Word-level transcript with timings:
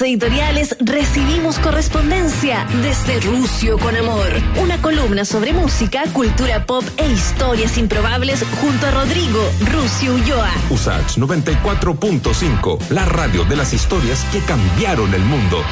Editoriales 0.00 0.76
recibimos 0.80 1.58
correspondencia 1.58 2.66
desde 2.82 3.20
Rusio 3.20 3.78
con 3.78 3.96
Amor, 3.96 4.28
una 4.62 4.80
columna 4.80 5.24
sobre 5.24 5.52
música, 5.52 6.04
cultura 6.12 6.66
pop 6.66 6.84
e 6.96 7.06
historias 7.10 7.78
improbables 7.78 8.44
junto 8.60 8.86
a 8.86 8.90
Rodrigo 8.90 9.40
Rusio 9.72 10.14
Ulloa. 10.14 10.50
Usach 10.70 11.16
94.5, 11.16 12.88
la 12.90 13.04
radio 13.04 13.44
de 13.44 13.56
las 13.56 13.72
historias 13.72 14.24
que 14.32 14.40
cambiaron 14.40 15.12
el 15.14 15.22
mundo. 15.22 15.62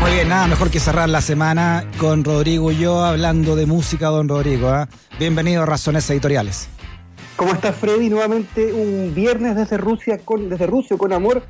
Muy 0.00 0.12
bien, 0.12 0.28
nada 0.28 0.46
mejor 0.46 0.70
que 0.70 0.80
cerrar 0.80 1.08
la 1.08 1.22
semana 1.22 1.84
con 1.98 2.24
Rodrigo 2.24 2.66
Ulloa 2.66 3.10
hablando 3.10 3.56
de 3.56 3.66
música, 3.66 4.08
don 4.08 4.28
Rodrigo. 4.28 4.74
¿eh? 4.74 4.86
Bienvenido 5.18 5.62
a 5.62 5.66
Razones 5.66 6.08
Editoriales. 6.10 6.68
¿Cómo 7.36 7.52
está 7.52 7.72
Freddy? 7.72 8.10
Nuevamente 8.10 8.72
un 8.72 9.12
viernes 9.12 9.56
desde 9.56 9.76
Rusia 9.76 10.18
con, 10.24 10.48
desde 10.48 10.66
Rusia 10.66 10.96
con 10.96 11.12
amor 11.12 11.42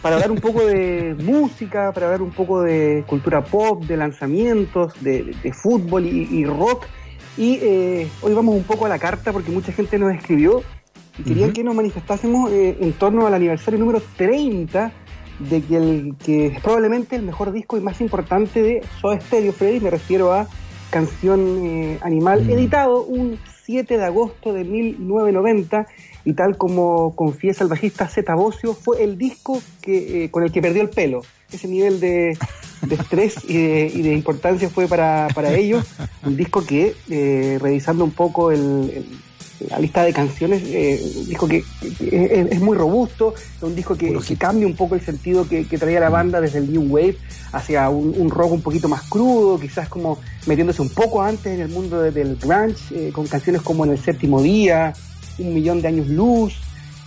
para 0.00 0.16
hablar 0.16 0.30
un 0.30 0.38
poco 0.38 0.64
de 0.64 1.14
música, 1.22 1.92
para 1.92 2.06
hablar 2.06 2.22
un 2.22 2.30
poco 2.30 2.62
de 2.62 3.04
cultura 3.06 3.44
pop, 3.44 3.84
de 3.84 3.98
lanzamientos, 3.98 4.94
de, 5.02 5.34
fútbol 5.52 6.06
y, 6.06 6.44
rock. 6.46 6.86
Y 7.36 7.58
eh, 7.60 8.08
hoy 8.22 8.32
vamos 8.32 8.54
un 8.54 8.62
poco 8.62 8.86
a 8.86 8.88
la 8.88 8.98
carta 8.98 9.30
porque 9.32 9.50
mucha 9.50 9.72
gente 9.72 9.98
nos 9.98 10.14
escribió 10.14 10.62
y 11.18 11.22
querían 11.22 11.52
que 11.52 11.62
nos 11.62 11.74
manifestásemos 11.74 12.50
eh, 12.50 12.78
en 12.80 12.94
torno 12.94 13.26
al 13.26 13.34
aniversario 13.34 13.78
número 13.78 14.02
30 14.16 14.90
de 15.38 15.62
que, 15.62 15.76
el, 15.76 16.14
que 16.24 16.46
es 16.46 16.60
probablemente 16.62 17.14
el 17.14 17.22
mejor 17.22 17.52
disco 17.52 17.76
y 17.76 17.80
más 17.80 18.00
importante 18.00 18.62
de 18.62 18.82
Soda 19.02 19.20
Stereo, 19.20 19.52
Freddy. 19.52 19.80
Me 19.80 19.90
refiero 19.90 20.32
a 20.32 20.46
Canción 20.88 21.62
eh, 21.62 21.98
Animal, 22.00 22.48
editado 22.48 23.02
un 23.02 23.38
7 23.66 23.98
de 23.98 24.04
agosto 24.04 24.52
de 24.52 24.62
1990 24.62 25.86
y 26.24 26.32
tal 26.34 26.56
como 26.56 27.16
confiesa 27.16 27.64
el 27.64 27.70
bajista 27.70 28.06
Zeta 28.06 28.36
Bocio, 28.36 28.74
fue 28.74 29.02
el 29.02 29.18
disco 29.18 29.60
que, 29.82 30.24
eh, 30.24 30.30
con 30.30 30.44
el 30.44 30.52
que 30.52 30.62
perdió 30.62 30.82
el 30.82 30.88
pelo. 30.88 31.22
Ese 31.52 31.66
nivel 31.66 31.98
de, 31.98 32.38
estrés 32.90 33.36
y 33.48 34.02
de, 34.02 34.12
importancia 34.12 34.68
fue 34.68 34.86
para, 34.86 35.28
ellos. 35.52 35.84
Un 36.24 36.36
disco 36.36 36.64
que, 36.64 36.94
eh, 37.10 37.58
revisando 37.60 38.04
un 38.04 38.12
poco 38.12 38.52
la 39.68 39.78
lista 39.78 40.04
de 40.04 40.12
canciones, 40.12 40.62
eh, 40.66 41.00
un 41.16 41.26
disco 41.26 41.48
que, 41.48 41.64
es, 42.00 42.60
muy 42.60 42.76
robusto, 42.76 43.34
un 43.62 43.74
disco 43.74 43.96
que, 43.96 44.14
cambia 44.36 44.66
un 44.66 44.76
poco 44.76 44.94
el 44.94 45.00
sentido 45.00 45.48
que, 45.48 45.64
traía 45.64 46.00
la 46.00 46.10
banda 46.10 46.40
desde 46.40 46.58
el 46.58 46.70
New 46.70 46.82
Wave 46.88 47.16
hacia 47.52 47.88
un, 47.88 48.30
rock 48.30 48.52
un 48.52 48.62
poquito 48.62 48.88
más 48.88 49.02
crudo, 49.02 49.58
quizás 49.58 49.88
como 49.88 50.18
metiéndose 50.46 50.82
un 50.82 50.90
poco 50.90 51.22
antes 51.22 51.46
en 51.46 51.60
el 51.60 51.68
mundo 51.68 52.02
del 52.02 52.36
grunge, 52.36 53.08
eh, 53.08 53.12
con 53.12 53.26
canciones 53.26 53.62
como 53.62 53.84
En 53.84 53.92
el 53.92 53.98
séptimo 53.98 54.42
día, 54.42 54.92
Un 55.38 55.54
millón 55.54 55.80
de 55.80 55.88
años 55.88 56.08
luz, 56.08 56.54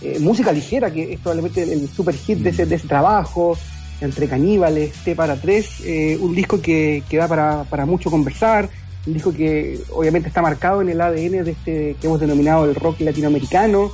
eh, 0.02 0.18
música 0.18 0.50
ligera, 0.50 0.90
que 0.90 1.12
es 1.12 1.20
probablemente 1.20 1.62
el, 1.62 1.88
super 1.88 2.14
hit 2.14 2.38
de 2.38 2.50
ese, 2.50 2.66
de 2.66 2.74
ese 2.74 2.88
trabajo, 2.88 3.56
entre 4.00 4.28
caníbales, 4.28 4.92
T 5.04 5.14
para 5.14 5.36
tres, 5.36 5.80
eh, 5.84 6.16
un 6.18 6.34
disco 6.34 6.60
que, 6.60 7.02
que 7.08 7.18
da 7.18 7.28
para, 7.28 7.64
para, 7.64 7.84
mucho 7.84 8.10
conversar, 8.10 8.70
un 9.06 9.14
disco 9.14 9.32
que 9.32 9.78
obviamente 9.90 10.28
está 10.28 10.42
marcado 10.42 10.82
en 10.82 10.90
el 10.90 11.00
ADN 11.00 11.44
de 11.44 11.50
este 11.50 11.96
que 12.00 12.06
hemos 12.06 12.20
denominado 12.20 12.64
el 12.64 12.74
rock 12.74 13.00
latinoamericano, 13.00 13.90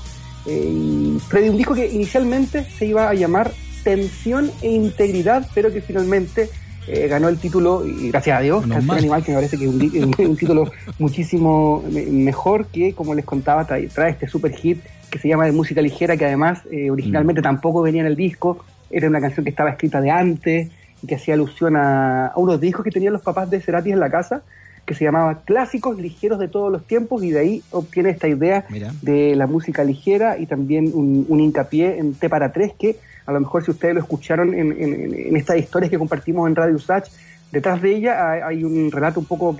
y 0.46 1.18
Freddy, 1.26 1.48
un 1.48 1.56
disco 1.56 1.74
que 1.74 1.86
inicialmente 1.88 2.64
se 2.64 2.86
iba 2.86 3.08
a 3.08 3.14
llamar 3.14 3.50
tensión 3.82 4.50
e 4.62 4.70
integridad, 4.70 5.48
pero 5.54 5.72
que 5.72 5.80
finalmente 5.80 6.50
eh, 6.88 7.08
ganó 7.08 7.28
el 7.28 7.38
título, 7.38 7.84
y 7.84 8.10
gracias 8.10 8.38
a 8.38 8.40
Dios, 8.40 8.66
Canción 8.66 8.98
Animal, 8.98 9.24
que 9.24 9.32
me 9.32 9.38
parece 9.38 9.58
que 9.58 9.64
es 9.64 9.70
un, 9.70 10.36
título 10.36 10.70
muchísimo 10.98 11.84
mejor 11.90 12.66
que, 12.66 12.94
como 12.94 13.14
les 13.14 13.24
contaba, 13.24 13.66
trae, 13.66 13.88
este 14.08 14.28
super 14.28 14.52
hit 14.52 14.80
que 15.10 15.18
se 15.18 15.28
llama 15.28 15.46
de 15.46 15.52
música 15.52 15.82
ligera, 15.82 16.16
que 16.16 16.27
además 16.27 16.62
eh, 16.70 16.90
originalmente 16.90 17.40
mm. 17.40 17.44
tampoco 17.44 17.82
venía 17.82 18.02
en 18.02 18.06
el 18.06 18.16
disco, 18.16 18.64
era 18.90 19.08
una 19.08 19.20
canción 19.20 19.44
que 19.44 19.50
estaba 19.50 19.70
escrita 19.70 20.00
de 20.00 20.10
antes 20.10 20.70
y 21.02 21.06
que 21.06 21.16
hacía 21.16 21.34
alusión 21.34 21.77
a, 21.77 22.32
unos 22.36 22.60
discos 22.60 22.84
que 22.84 22.90
tenían 22.90 23.12
los 23.12 23.22
papás 23.22 23.50
de 23.50 23.60
Cerati 23.60 23.90
en 23.90 24.00
la 24.00 24.10
casa, 24.10 24.42
que 24.87 24.95
se 24.95 25.05
llamaba 25.05 25.42
Clásicos 25.45 25.98
Ligeros 25.98 26.39
de 26.39 26.48
todos 26.48 26.73
los 26.73 26.86
tiempos, 26.86 27.23
y 27.24 27.30
de 27.30 27.41
ahí 27.41 27.63
obtiene 27.73 28.11
esta 28.11 28.29
idea 28.29 28.64
de 29.02 29.35
la 29.35 29.47
música 29.47 29.85
ligera 29.85 30.39
y 30.39 30.47
también 30.47 30.92
un, 30.95 31.27
un 31.29 31.41
hincapié 31.41 31.98
en 31.98 32.14
T 32.14 32.29
para 32.29 32.52
tres, 32.52 32.73
que 32.79 32.96
a 33.27 33.33
lo 33.33 33.41
mejor 33.41 33.64
si 33.64 33.73
ustedes 33.73 33.95
lo 33.95 34.01
escucharon 34.01 34.55
en, 34.55 35.36
estas 35.36 35.58
historias 35.58 35.91
que 35.91 35.98
compartimos 35.98 36.48
en 36.48 36.55
Radio 36.55 36.79
Sach, 36.79 37.08
detrás 37.51 37.83
de 37.83 37.96
ella 37.96 38.46
hay, 38.46 38.64
un 38.64 38.91
relato 38.91 39.20
un 39.20 39.27
poco 39.27 39.57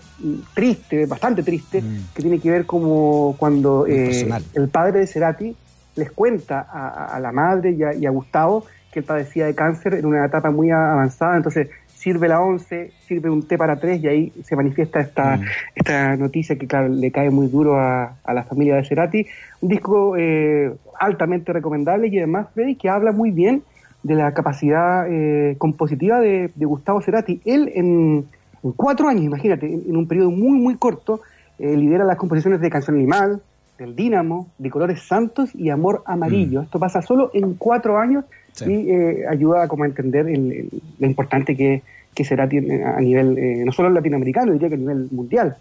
triste, 0.55 1.07
bastante 1.07 1.43
triste, 1.43 1.83
mm. 1.83 2.15
que 2.15 2.23
tiene 2.23 2.39
que 2.39 2.51
ver 2.51 2.67
como 2.67 3.35
cuando 3.39 3.87
eh, 3.87 4.29
el 4.55 4.69
padre 4.69 5.01
de 5.01 5.07
Cerati 5.07 5.57
les 5.97 6.11
cuenta 6.13 6.61
a, 6.61 7.19
la 7.21 7.33
madre 7.33 7.73
y 7.73 8.07
a, 8.07 8.11
Gustavo 8.11 8.65
que 8.93 9.01
él 9.01 9.05
padecía 9.05 9.47
de 9.47 9.55
cáncer 9.55 9.95
en 9.95 10.07
una 10.07 10.25
etapa 10.25 10.51
muy 10.51 10.71
avanzada, 10.71 11.37
entonces 11.37 11.69
sirve 12.07 12.29
la 12.29 12.41
11, 12.41 12.93
sirve 13.05 13.29
un 13.29 13.43
té 13.49 13.59
para 13.59 13.81
tres 13.81 14.01
y 14.01 14.07
ahí 14.07 14.33
se 14.45 14.55
manifiesta 14.55 15.01
esta, 15.01 15.39
mm. 15.39 15.45
esta 15.75 16.17
noticia 16.17 16.55
que, 16.55 16.69
claro, 16.69 16.87
le 16.87 17.11
cae 17.11 17.31
muy 17.31 17.49
duro 17.49 17.81
a, 17.81 18.15
la 18.33 18.45
familia 18.45 18.77
de 18.77 18.85
Cerati. 18.85 19.27
Un 19.61 19.69
disco 19.69 20.17
eh, 20.17 20.73
altamente 21.01 21.53
recomendable 21.53 22.07
y 22.07 22.19
además, 22.19 22.47
Freddy, 22.55 22.77
que 22.77 22.89
habla 22.89 23.11
muy 23.11 23.33
bien 23.33 23.65
de 24.05 24.15
la 24.15 24.33
capacidad 24.35 25.05
eh, 25.11 25.57
compositiva 25.59 26.21
de, 26.21 26.49
Gustavo 26.55 27.01
Cerati. 27.01 27.41
Él 27.45 27.73
en, 27.75 28.27
cuatro 28.77 29.09
años, 29.09 29.25
imagínate, 29.25 29.67
en, 29.67 29.97
un 29.97 30.07
periodo 30.07 30.31
muy, 30.31 30.61
muy 30.61 30.77
corto, 30.77 31.23
eh, 31.59 31.77
lidera 31.77 32.05
las 32.05 32.19
composiciones 32.19 32.61
de 32.61 32.71
Canción 32.71 32.95
Animal, 32.95 33.43
del 33.79 33.97
Dínamo, 33.97 34.47
de 34.59 34.71
Colores 34.71 35.03
Santos 35.03 35.53
y 35.57 35.71
Amor 35.71 36.05
Amarillo. 36.07 36.61
Mm. 36.61 36.65
Esto 36.67 36.79
pasa 36.79 37.03
solo 37.03 37.33
en 37.35 37.55
cuatro 37.55 37.99
años 37.99 38.25
y 38.65 38.91
ayuda 39.29 39.65
a 39.65 39.69
como 39.69 39.85
a 39.85 39.87
entender 39.87 40.25
lo 40.25 41.07
importante 41.07 41.55
que, 41.57 41.83
que 42.17 42.25
Cerati 42.25 42.57
a 42.59 43.01
nivel, 43.01 43.65
no 43.65 43.73
solo 43.73 43.91
latinoamericano, 43.91 44.53
diría 44.53 44.69
que 44.71 44.75
a 44.75 44.79
nivel 44.79 45.09
mundial. 45.11 45.57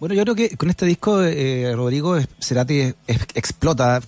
Bueno, 0.00 0.16
yo 0.16 0.22
creo 0.22 0.34
que 0.34 0.56
con 0.56 0.68
este 0.68 0.86
disco, 0.86 1.22
eh, 1.22 1.72
Rodrigo 1.74 2.18
Cerati 2.40 2.92
explota 3.06 4.02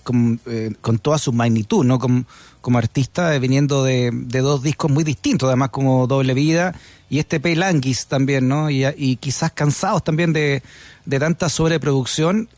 eh, 0.45 0.71
con, 0.81 0.99
toda 0.99 1.17
su 1.17 1.31
magnitud, 1.31 1.85
¿no? 1.85 1.97
Como, 1.97 2.77
artista, 2.77 3.33
eh, 3.33 3.39
viniendo 3.39 3.83
de, 3.83 4.11
dos 4.11 4.61
discos 4.61 4.91
muy 4.91 5.05
distintos, 5.05 5.47
además 5.47 5.69
como 5.69 6.05
Doble 6.05 6.33
Vida 6.33 6.75
y 7.09 7.19
este 7.19 7.39
Pay 7.39 7.55
Languis 7.55 8.07
también, 8.07 8.49
¿no? 8.49 8.69
Y, 8.69 9.15
quizás 9.15 9.53
cansados 9.53 10.03
también 10.03 10.33
de, 10.33 10.61
tanta 11.19 11.47
sobreproducción, 11.47 12.49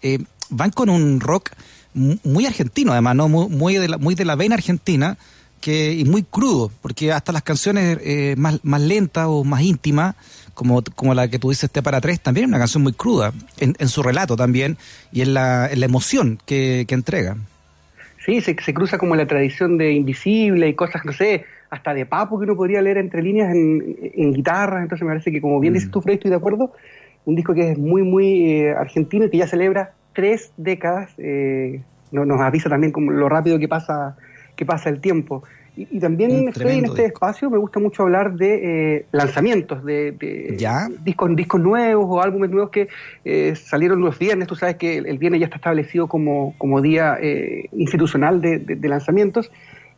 van 0.49 0.71
con 0.71 0.89
un 0.89 1.19
rock 1.19 1.51
muy 1.93 2.47
argentino, 2.47 2.91
además, 2.91 3.15
¿no? 3.15 3.29
Muy, 3.29 3.75
de, 3.75 3.87
la, 3.87 3.97
muy 3.99 4.15
de 4.15 4.25
la 4.25 4.35
vena 4.35 4.55
argentina 4.55 5.17
que, 5.59 5.93
y 5.93 6.05
muy 6.05 6.23
crudo, 6.23 6.71
porque 6.81 7.11
hasta 7.11 7.31
las 7.31 7.43
canciones 7.43 7.99
más, 8.37 8.59
más 8.63 8.81
lentas 8.81 9.25
o 9.27 9.43
más 9.43 9.61
íntimas 9.61 10.15
como, 10.59 10.83
como 10.93 11.13
la 11.13 11.29
que 11.29 11.39
tú 11.39 11.49
dices, 11.49 11.71
T 11.71 11.81
para 11.81 12.01
tres, 12.01 12.19
también 12.19 12.43
es 12.43 12.47
una 12.49 12.57
canción 12.57 12.83
muy 12.83 12.91
cruda, 12.91 13.31
en, 13.59 13.75
en 13.79 13.87
su 13.87 14.03
relato 14.03 14.35
también, 14.35 14.75
y 15.09 15.21
en 15.21 15.33
la, 15.33 15.69
en 15.71 15.79
la 15.79 15.85
emoción 15.85 16.37
que, 16.45 16.83
que 16.85 16.95
entrega. 16.95 17.37
Sí, 18.25 18.41
se, 18.41 18.57
se, 18.61 18.73
cruza 18.73 18.97
como 18.97 19.15
la 19.15 19.25
tradición 19.25 19.77
de 19.77 19.93
Invisible 19.93 20.67
y 20.67 20.73
cosas, 20.73 21.05
no 21.05 21.13
sé, 21.13 21.45
hasta 21.69 21.93
de 21.93 22.05
Papo 22.05 22.37
que 22.37 22.43
uno 22.43 22.57
podría 22.57 22.81
leer 22.81 22.97
entre 22.97 23.23
líneas 23.23 23.55
en, 23.55 23.95
en 24.13 24.33
guitarra, 24.33 24.81
entonces 24.81 25.07
me 25.07 25.11
parece 25.13 25.31
que 25.31 25.39
como 25.39 25.61
bien 25.61 25.75
dices 25.75 25.87
mm. 25.87 25.91
tú, 25.91 26.01
Fred, 26.01 26.15
estoy 26.15 26.31
de 26.31 26.37
acuerdo, 26.37 26.73
un 27.23 27.35
disco 27.35 27.53
que 27.53 27.71
es 27.71 27.77
muy, 27.77 28.03
muy 28.03 28.51
eh, 28.51 28.71
argentino 28.71 29.25
y 29.25 29.29
que 29.29 29.37
ya 29.37 29.47
celebra 29.47 29.93
tres 30.13 30.51
décadas, 30.57 31.09
eh, 31.19 31.81
nos 32.11 32.41
avisa 32.41 32.67
también 32.67 32.91
como 32.91 33.11
lo 33.11 33.29
rápido 33.29 33.59
que 33.59 33.69
pasa, 33.69 34.17
que 34.59 34.65
pasa 34.65 34.89
el 34.89 34.99
tiempo. 34.99 35.41
Y, 35.77 36.01
también 36.01 36.49
estoy 36.49 36.79
en 36.79 36.85
este 36.85 37.05
espacio, 37.05 37.49
me 37.49 37.57
gusta 37.57 37.79
mucho 37.79 38.03
hablar 38.03 38.33
de 38.33 38.97
eh, 38.97 39.05
lanzamientos, 39.13 39.85
de, 39.85 40.11
Discos, 41.01 41.33
discos 41.33 41.61
nuevos 41.61 42.05
o 42.09 42.21
álbumes 42.21 42.49
nuevos 42.49 42.69
que 42.69 42.89
eh, 43.23 43.55
salieron 43.55 44.01
los 44.01 44.19
viernes. 44.19 44.49
Tú 44.49 44.55
sabes 44.55 44.75
que 44.75 44.97
el, 44.97 45.17
viernes 45.17 45.39
ya 45.39 45.45
está 45.45 45.55
establecido 45.55 46.07
como, 46.07 46.55
como 46.57 46.81
día 46.81 47.17
eh, 47.21 47.69
institucional 47.71 48.41
de, 48.41 48.89
lanzamientos. 48.89 49.49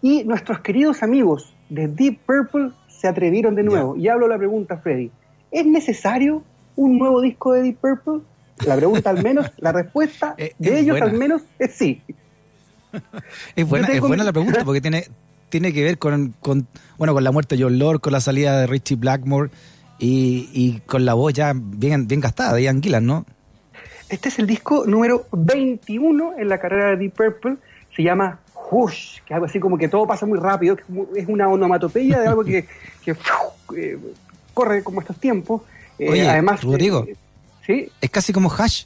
Y 0.04 0.26
nuestros 0.26 0.60
queridos 0.60 1.02
amigos 1.02 1.56
de 1.70 1.88
Deep 1.88 2.20
Purple 2.28 2.70
se 2.88 3.08
atrevieron 3.08 3.56
de 3.56 3.64
nuevo. 3.64 3.96
Y 3.96 4.08
hablo 4.09 4.28
la 4.28 4.38
pregunta, 4.38 4.78
Freddy. 4.78 5.09
¿Es 5.50 5.66
necesario 5.66 6.44
un 6.76 7.00
nuevo 7.00 7.20
disco 7.20 7.53
de 7.53 7.64
Deep 7.64 7.78
Purple? 7.78 8.20
La 8.68 8.76
pregunta 8.76 9.09
al 9.09 9.24
menos, 9.24 9.52
la 9.58 9.72
respuesta 9.72 10.35
de 10.59 10.80
ellos 10.80 11.02
al 11.02 11.14
menos 11.14 11.41
es 11.58 11.72
sí. 11.72 12.03
Es 13.55 13.67
buena, 13.67 13.88
es 13.88 14.02
buena 14.02 14.23
la 14.23 14.34
pregunta 14.34 14.64
porque 14.66 14.82
tiene, 14.82 15.08
tiene 15.49 15.73
que 15.73 15.84
ver 15.84 15.97
con, 15.97 16.35
bueno, 16.97 17.14
con 17.14 17.23
la 17.23 17.32
muerte 17.32 17.55
de 17.55 17.64
John 17.64 17.78
Lord, 17.79 18.02
con 18.02 18.14
la 18.14 18.22
salida 18.22 18.59
de 18.59 18.67
Richie 18.67 18.96
Blackmore 18.96 19.49
y, 19.99 20.82
con 20.88 21.05
la 21.05 21.14
voz 21.14 21.34
ya 21.34 21.53
bien, 21.55 22.08
bien 22.08 22.22
gastada 22.22 22.53
de 22.53 22.64
Ian 22.64 22.82
Gillan, 22.82 23.05
¿no? 23.05 23.26
Este 24.09 24.29
es 24.29 24.40
el 24.40 24.47
disco 24.47 24.85
número 24.85 25.26
21 25.32 26.34
en 26.38 26.49
la 26.49 26.58
carrera 26.58 26.91
de 26.91 26.97
Deep 26.97 27.14
Purple. 27.14 27.58
Se 27.96 28.03
llama 28.03 28.40
Whoosh, 28.72 29.20
que 29.20 29.34
es 29.34 29.35
algo 29.35 29.46
así 29.46 29.59
como 29.59 29.78
que 29.78 29.87
todo 29.87 30.08
pasa 30.08 30.26
muy 30.26 30.40
rápido, 30.40 30.78
es 31.16 31.28
una 31.28 31.47
onomatopeya 31.47 32.20
de 32.20 32.28
algo 32.28 32.44
que, 32.44 32.66
eh, 33.78 33.99
corre 34.53 34.84
como 34.84 35.02
estos 35.02 35.17
tiempos. 35.17 35.61
Eh, 35.99 36.09
Oye, 36.09 36.28
además, 36.28 36.64
Rodrigo, 36.64 37.05
eh, 37.08 37.16
¿sí? 37.66 37.90
es 38.02 38.09
casi 38.09 38.34
como 38.34 38.52
Hash. 38.52 38.85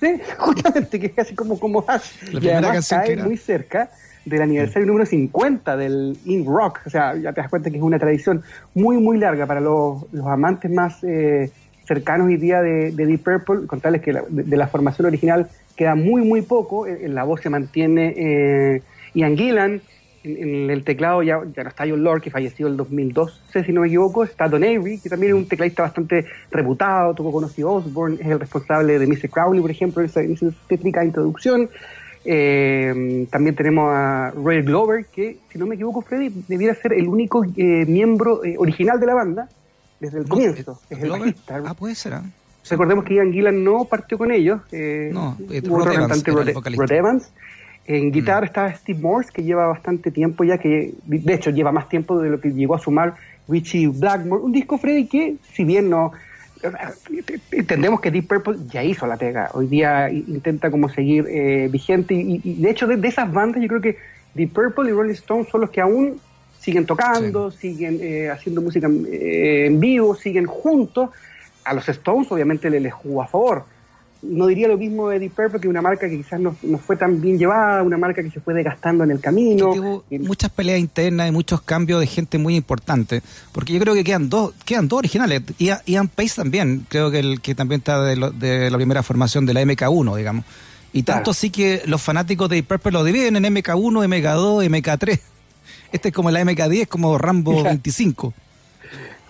Sí, 0.00 0.20
justamente, 0.38 1.00
que 1.00 1.06
es 1.06 1.12
casi 1.12 1.34
como, 1.34 1.58
como 1.58 1.84
Hash. 1.86 2.32
La 2.32 2.40
y 2.40 2.48
además 2.50 2.88
cae 2.88 3.16
muy 3.16 3.36
cerca 3.36 3.90
del 4.24 4.42
aniversario 4.42 4.86
número 4.86 5.06
50 5.06 5.76
del 5.76 6.18
In 6.24 6.46
Rock. 6.46 6.80
O 6.86 6.90
sea, 6.90 7.14
ya 7.16 7.32
te 7.32 7.40
das 7.40 7.50
cuenta 7.50 7.70
que 7.70 7.76
es 7.76 7.82
una 7.82 7.98
tradición 7.98 8.42
muy, 8.74 8.96
muy 8.96 9.18
larga 9.18 9.46
para 9.46 9.60
los, 9.60 10.04
los 10.12 10.26
amantes 10.26 10.70
más 10.70 11.02
eh, 11.04 11.50
cercanos 11.86 12.28
hoy 12.28 12.36
día 12.36 12.62
de, 12.62 12.90
Deep 12.92 13.22
Purple. 13.22 13.66
Contarles 13.66 14.00
que 14.00 14.12
de, 14.28 14.56
la 14.56 14.66
formación 14.68 15.06
original 15.06 15.48
queda 15.76 15.94
muy, 15.94 16.22
muy 16.22 16.42
poco. 16.42 16.86
En, 16.86 17.14
la 17.14 17.24
voz 17.24 17.42
se 17.42 17.50
mantiene 17.50 18.14
eh, 18.16 18.82
Ian 19.14 19.36
Gillan. 19.36 19.82
En, 20.24 20.70
el 20.70 20.84
teclado 20.84 21.22
ya, 21.22 21.40
ya 21.54 21.62
no 21.62 21.68
está 21.68 21.84
John 21.86 22.02
Lord, 22.02 22.22
que 22.22 22.30
falleció 22.30 22.66
en 22.66 22.72
el 22.72 22.76
2012, 22.78 23.64
si 23.64 23.72
no 23.72 23.82
me 23.82 23.88
equivoco. 23.88 24.24
Está 24.24 24.48
Don 24.48 24.64
Avery, 24.64 24.98
que 24.98 25.08
también 25.08 25.32
es 25.32 25.38
un 25.38 25.46
tecladista 25.46 25.82
bastante 25.82 26.24
reputado. 26.50 27.14
Tuvo 27.14 27.30
conocido 27.30 27.72
Osborne, 27.72 28.16
es 28.20 28.26
el 28.26 28.40
responsable 28.40 28.98
de 28.98 29.06
Mr. 29.06 29.28
Crowley, 29.28 29.60
por 29.60 29.70
ejemplo, 29.70 30.02
esa, 30.02 30.22
esa 30.22 30.46
técnica 30.66 31.04
introducción. 31.04 31.68
Eh, 32.24 33.26
también 33.30 33.54
tenemos 33.54 33.90
a 33.92 34.32
Roy 34.34 34.62
Glover, 34.62 35.06
que, 35.06 35.38
si 35.50 35.58
no 35.58 35.66
me 35.66 35.74
equivoco, 35.74 36.00
Freddy, 36.00 36.30
debiera 36.48 36.74
ser 36.74 36.94
el 36.94 37.06
único 37.06 37.44
eh, 37.44 37.84
miembro 37.86 38.42
eh, 38.44 38.56
original 38.58 38.98
de 38.98 39.06
la 39.06 39.14
banda 39.14 39.48
desde 40.00 40.20
el 40.20 40.28
comienzo. 40.28 40.80
Es 40.88 41.02
el 41.02 41.10
bajista. 41.10 41.62
Ah, 41.66 41.74
puede 41.74 41.94
ser. 41.94 42.14
¿ah? 42.14 42.24
Recordemos 42.68 43.04
que 43.04 43.14
Ian 43.14 43.32
Gillan 43.32 43.62
no 43.62 43.84
partió 43.84 44.16
con 44.16 44.32
ellos. 44.32 44.60
no, 44.72 45.36
Rod 45.38 45.92
Evans, 45.92 46.24
Rod, 46.24 46.92
Evans. 46.92 47.30
En 47.86 48.10
guitarra 48.10 48.42
mm. 48.42 48.44
está 48.44 48.74
Steve 48.74 48.98
Morse, 49.00 49.30
que 49.32 49.42
lleva 49.42 49.66
bastante 49.66 50.10
tiempo 50.10 50.44
ya, 50.44 50.58
que 50.58 50.94
de 51.04 51.34
hecho 51.34 51.50
lleva 51.50 51.72
más 51.72 51.88
tiempo 51.88 52.20
de 52.20 52.30
lo 52.30 52.40
que 52.40 52.50
llegó 52.50 52.74
a 52.74 52.78
sumar 52.78 53.14
Richie 53.48 53.88
Blackmore. 53.88 54.42
Un 54.42 54.52
disco, 54.52 54.78
Freddy, 54.78 55.06
que 55.06 55.36
si 55.52 55.64
bien 55.64 55.90
no, 55.90 56.12
entendemos 57.52 58.00
que 58.00 58.10
Deep 58.10 58.26
Purple 58.26 58.56
ya 58.70 58.82
hizo 58.82 59.06
la 59.06 59.16
pega. 59.16 59.50
Hoy 59.52 59.66
día 59.66 60.10
intenta 60.10 60.70
como 60.70 60.88
seguir 60.88 61.26
eh, 61.28 61.68
vigente 61.70 62.14
y, 62.14 62.38
de 62.38 62.70
hecho 62.70 62.86
de, 62.86 63.06
esas 63.06 63.30
bandas 63.30 63.60
yo 63.60 63.68
creo 63.68 63.80
que 63.80 63.98
Deep 64.34 64.52
Purple 64.52 64.90
y 64.90 64.92
Rolling 64.92 65.12
Stones 65.12 65.48
son 65.48 65.60
los 65.62 65.70
que 65.70 65.80
aún 65.80 66.18
siguen 66.58 66.86
tocando, 66.86 67.50
siguen 67.50 67.98
eh, 68.00 68.30
haciendo 68.30 68.62
música 68.62 68.88
eh, 68.88 69.66
en 69.66 69.78
vivo, 69.78 70.14
siguen 70.14 70.46
juntos. 70.46 71.10
A 71.64 71.74
los 71.74 71.88
Stones 71.88 72.30
obviamente 72.30 72.70
les, 72.70 72.80
les 72.80 72.92
jugó 72.92 73.22
a 73.22 73.26
favor 73.26 73.73
no 74.24 74.46
diría 74.46 74.68
lo 74.68 74.76
mismo 74.76 75.08
de 75.08 75.18
Deep 75.18 75.32
Purple, 75.32 75.60
que 75.60 75.68
una 75.68 75.82
marca 75.82 76.08
que 76.08 76.16
quizás 76.16 76.40
no, 76.40 76.56
fue 76.78 76.96
tan 76.96 77.20
bien 77.20 77.38
llevada, 77.38 77.82
una 77.82 77.96
marca 77.96 78.22
que 78.22 78.30
se 78.30 78.40
fue 78.40 78.54
desgastando 78.54 79.04
en 79.04 79.10
el 79.10 79.20
camino. 79.20 80.02
muchas 80.10 80.50
peleas 80.50 80.78
internas 80.78 81.28
y 81.28 81.32
muchos 81.32 81.62
cambios 81.62 82.00
de 82.00 82.06
gente 82.06 82.38
muy 82.38 82.56
importante, 82.56 83.22
porque 83.52 83.72
yo 83.72 83.80
creo 83.80 83.94
que 83.94 84.04
quedan 84.04 84.28
dos, 84.28 84.54
quedan 84.64 84.88
dos 84.88 84.98
originales. 84.98 85.42
Ian, 85.58 86.08
Pace 86.08 86.34
también, 86.36 86.86
creo 86.88 87.10
que 87.10 87.18
el 87.18 87.40
que 87.40 87.54
también 87.54 87.80
está 87.80 88.02
de, 88.02 88.16
la 88.70 88.76
primera 88.76 89.02
formación 89.02 89.46
de 89.46 89.54
la 89.54 89.62
MK1, 89.62 90.16
digamos. 90.16 90.44
Y 90.92 91.02
tanto 91.02 91.34
sí 91.34 91.50
que 91.50 91.82
los 91.86 92.00
fanáticos 92.00 92.48
de 92.48 92.56
Deep 92.56 92.66
Purple 92.66 92.92
lo 92.92 93.04
dividen 93.04 93.36
en 93.36 93.44
MK1, 93.44 94.06
MK2, 94.06 94.68
MK3. 94.68 95.20
Este 95.92 96.08
es 96.08 96.14
como 96.14 96.30
la 96.30 96.42
MK10, 96.42 96.88
como 96.88 97.18
Rambo 97.18 97.62
25 97.62 98.32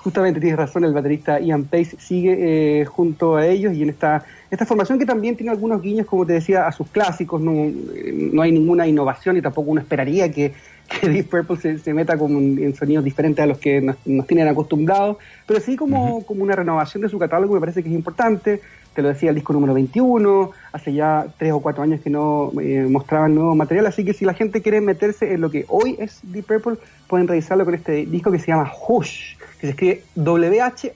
justamente 0.04 0.38
tienes 0.38 0.58
razón, 0.58 0.84
el 0.84 0.92
baterista 0.92 1.40
Ian 1.40 1.64
Pace 1.64 1.96
sigue 1.98 2.82
eh, 2.82 2.84
junto 2.84 3.36
a 3.36 3.46
ellos 3.46 3.72
y 3.72 3.82
en 3.82 3.88
esta, 3.88 4.22
esta 4.54 4.66
formación 4.66 4.98
que 4.98 5.06
también 5.06 5.36
tiene 5.36 5.50
algunos 5.50 5.82
guiños, 5.82 6.06
como 6.06 6.24
te 6.24 6.34
decía, 6.34 6.66
a 6.66 6.72
sus 6.72 6.88
clásicos, 6.88 7.40
no, 7.40 7.52
no 7.52 8.42
hay 8.42 8.52
ninguna 8.52 8.86
innovación 8.86 9.36
y 9.36 9.42
tampoco 9.42 9.70
uno 9.70 9.80
esperaría 9.80 10.30
que, 10.30 10.52
que 10.88 11.08
Deep 11.08 11.28
Purple 11.28 11.78
se, 11.78 11.94
meta 11.94 12.16
con, 12.16 12.58
en 12.58 12.74
sonidos 12.74 13.04
diferentes 13.04 13.42
a 13.42 13.46
los 13.46 13.58
que 13.58 13.80
nos, 13.80 13.96
tienen 14.26 14.48
acostumbrados, 14.48 15.16
pero 15.46 15.60
sí 15.60 15.76
como, 15.76 16.24
como 16.24 16.42
una 16.42 16.56
renovación 16.56 17.02
de 17.02 17.08
su 17.08 17.18
catálogo 17.18 17.54
me 17.54 17.60
parece 17.60 17.82
que 17.82 17.88
es 17.88 17.94
importante, 17.94 18.60
te 18.94 19.02
lo 19.02 19.08
decía 19.08 19.30
el 19.30 19.34
disco 19.34 19.52
número 19.52 19.74
21, 19.74 20.52
hace 20.72 20.92
ya 20.92 21.26
tres 21.36 21.52
o 21.52 21.60
cuatro 21.60 21.82
años 21.82 22.00
que 22.00 22.10
no 22.10 22.52
eh, 22.60 22.86
mostraban 22.88 23.34
nuevo 23.34 23.54
material, 23.56 23.86
así 23.86 24.04
que 24.04 24.12
si 24.12 24.24
la 24.24 24.34
gente 24.34 24.62
quiere 24.62 24.80
meterse 24.80 25.32
en 25.34 25.40
lo 25.40 25.50
que 25.50 25.64
hoy 25.68 25.96
es 25.98 26.20
Deep 26.22 26.46
Purple, 26.46 26.76
pueden 27.08 27.26
revisarlo 27.26 27.64
con 27.64 27.74
este 27.74 28.06
disco 28.06 28.30
que 28.30 28.38
se 28.38 28.46
llama 28.48 28.70
Hush, 28.86 29.36
que 29.60 29.66
se 29.66 29.70
escribe 29.70 30.02
W-H-O-O-S-H 30.14 30.94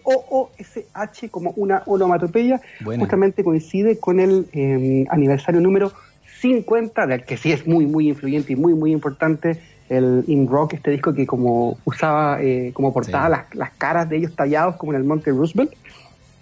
como 1.30 1.50
una 1.56 1.82
onomatopeya, 1.86 2.60
justamente 2.84 3.42
coincide 3.42 3.98
con 3.98 4.20
el 4.20 4.46
em, 4.52 5.06
aniversario 5.10 5.60
número 5.60 5.92
50, 6.40 7.06
del 7.06 7.24
que 7.24 7.36
sí 7.36 7.50
es 7.52 7.66
muy, 7.66 7.86
muy 7.86 8.08
influyente 8.08 8.52
y 8.52 8.56
muy, 8.56 8.74
muy 8.74 8.92
importante, 8.92 9.60
el 9.88 10.24
In 10.26 10.46
Rock, 10.48 10.74
este 10.74 10.90
disco 10.90 11.14
que 11.14 11.26
como 11.26 11.78
usaba 11.84 12.42
eh, 12.42 12.70
como 12.74 12.92
portada 12.92 13.46
las, 13.52 13.70
caras 13.72 14.08
de 14.08 14.18
ellos 14.18 14.34
tallados 14.34 14.76
como 14.76 14.92
en 14.92 14.98
el 14.98 15.04
Monte 15.04 15.30
Roosevelt. 15.30 15.72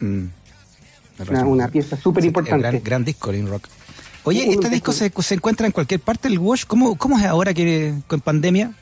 Mm. 0.01 0.25
Una, 1.47 1.69
pieza 1.69 1.97
súper 1.97 2.25
importante. 2.25 2.81
Gran, 2.85 3.05
disco, 3.05 3.31
el 3.31 3.37
In 3.37 3.49
Rock. 3.49 3.69
Oye, 4.25 4.51
¿este 4.51 4.69
disco 4.69 4.93
se, 4.93 5.11
se, 5.11 5.35
encuentra 5.35 5.67
en 5.67 5.73
cualquier 5.73 6.01
parte 6.01 6.29
del 6.29 6.39
Wash? 6.39 6.65
¿Cómo, 6.67 6.97
cómo 6.97 7.19
es 7.19 7.25
ahora 7.25 7.55
que 7.55 7.95
con 8.07 8.21
pandemia? 8.21 8.73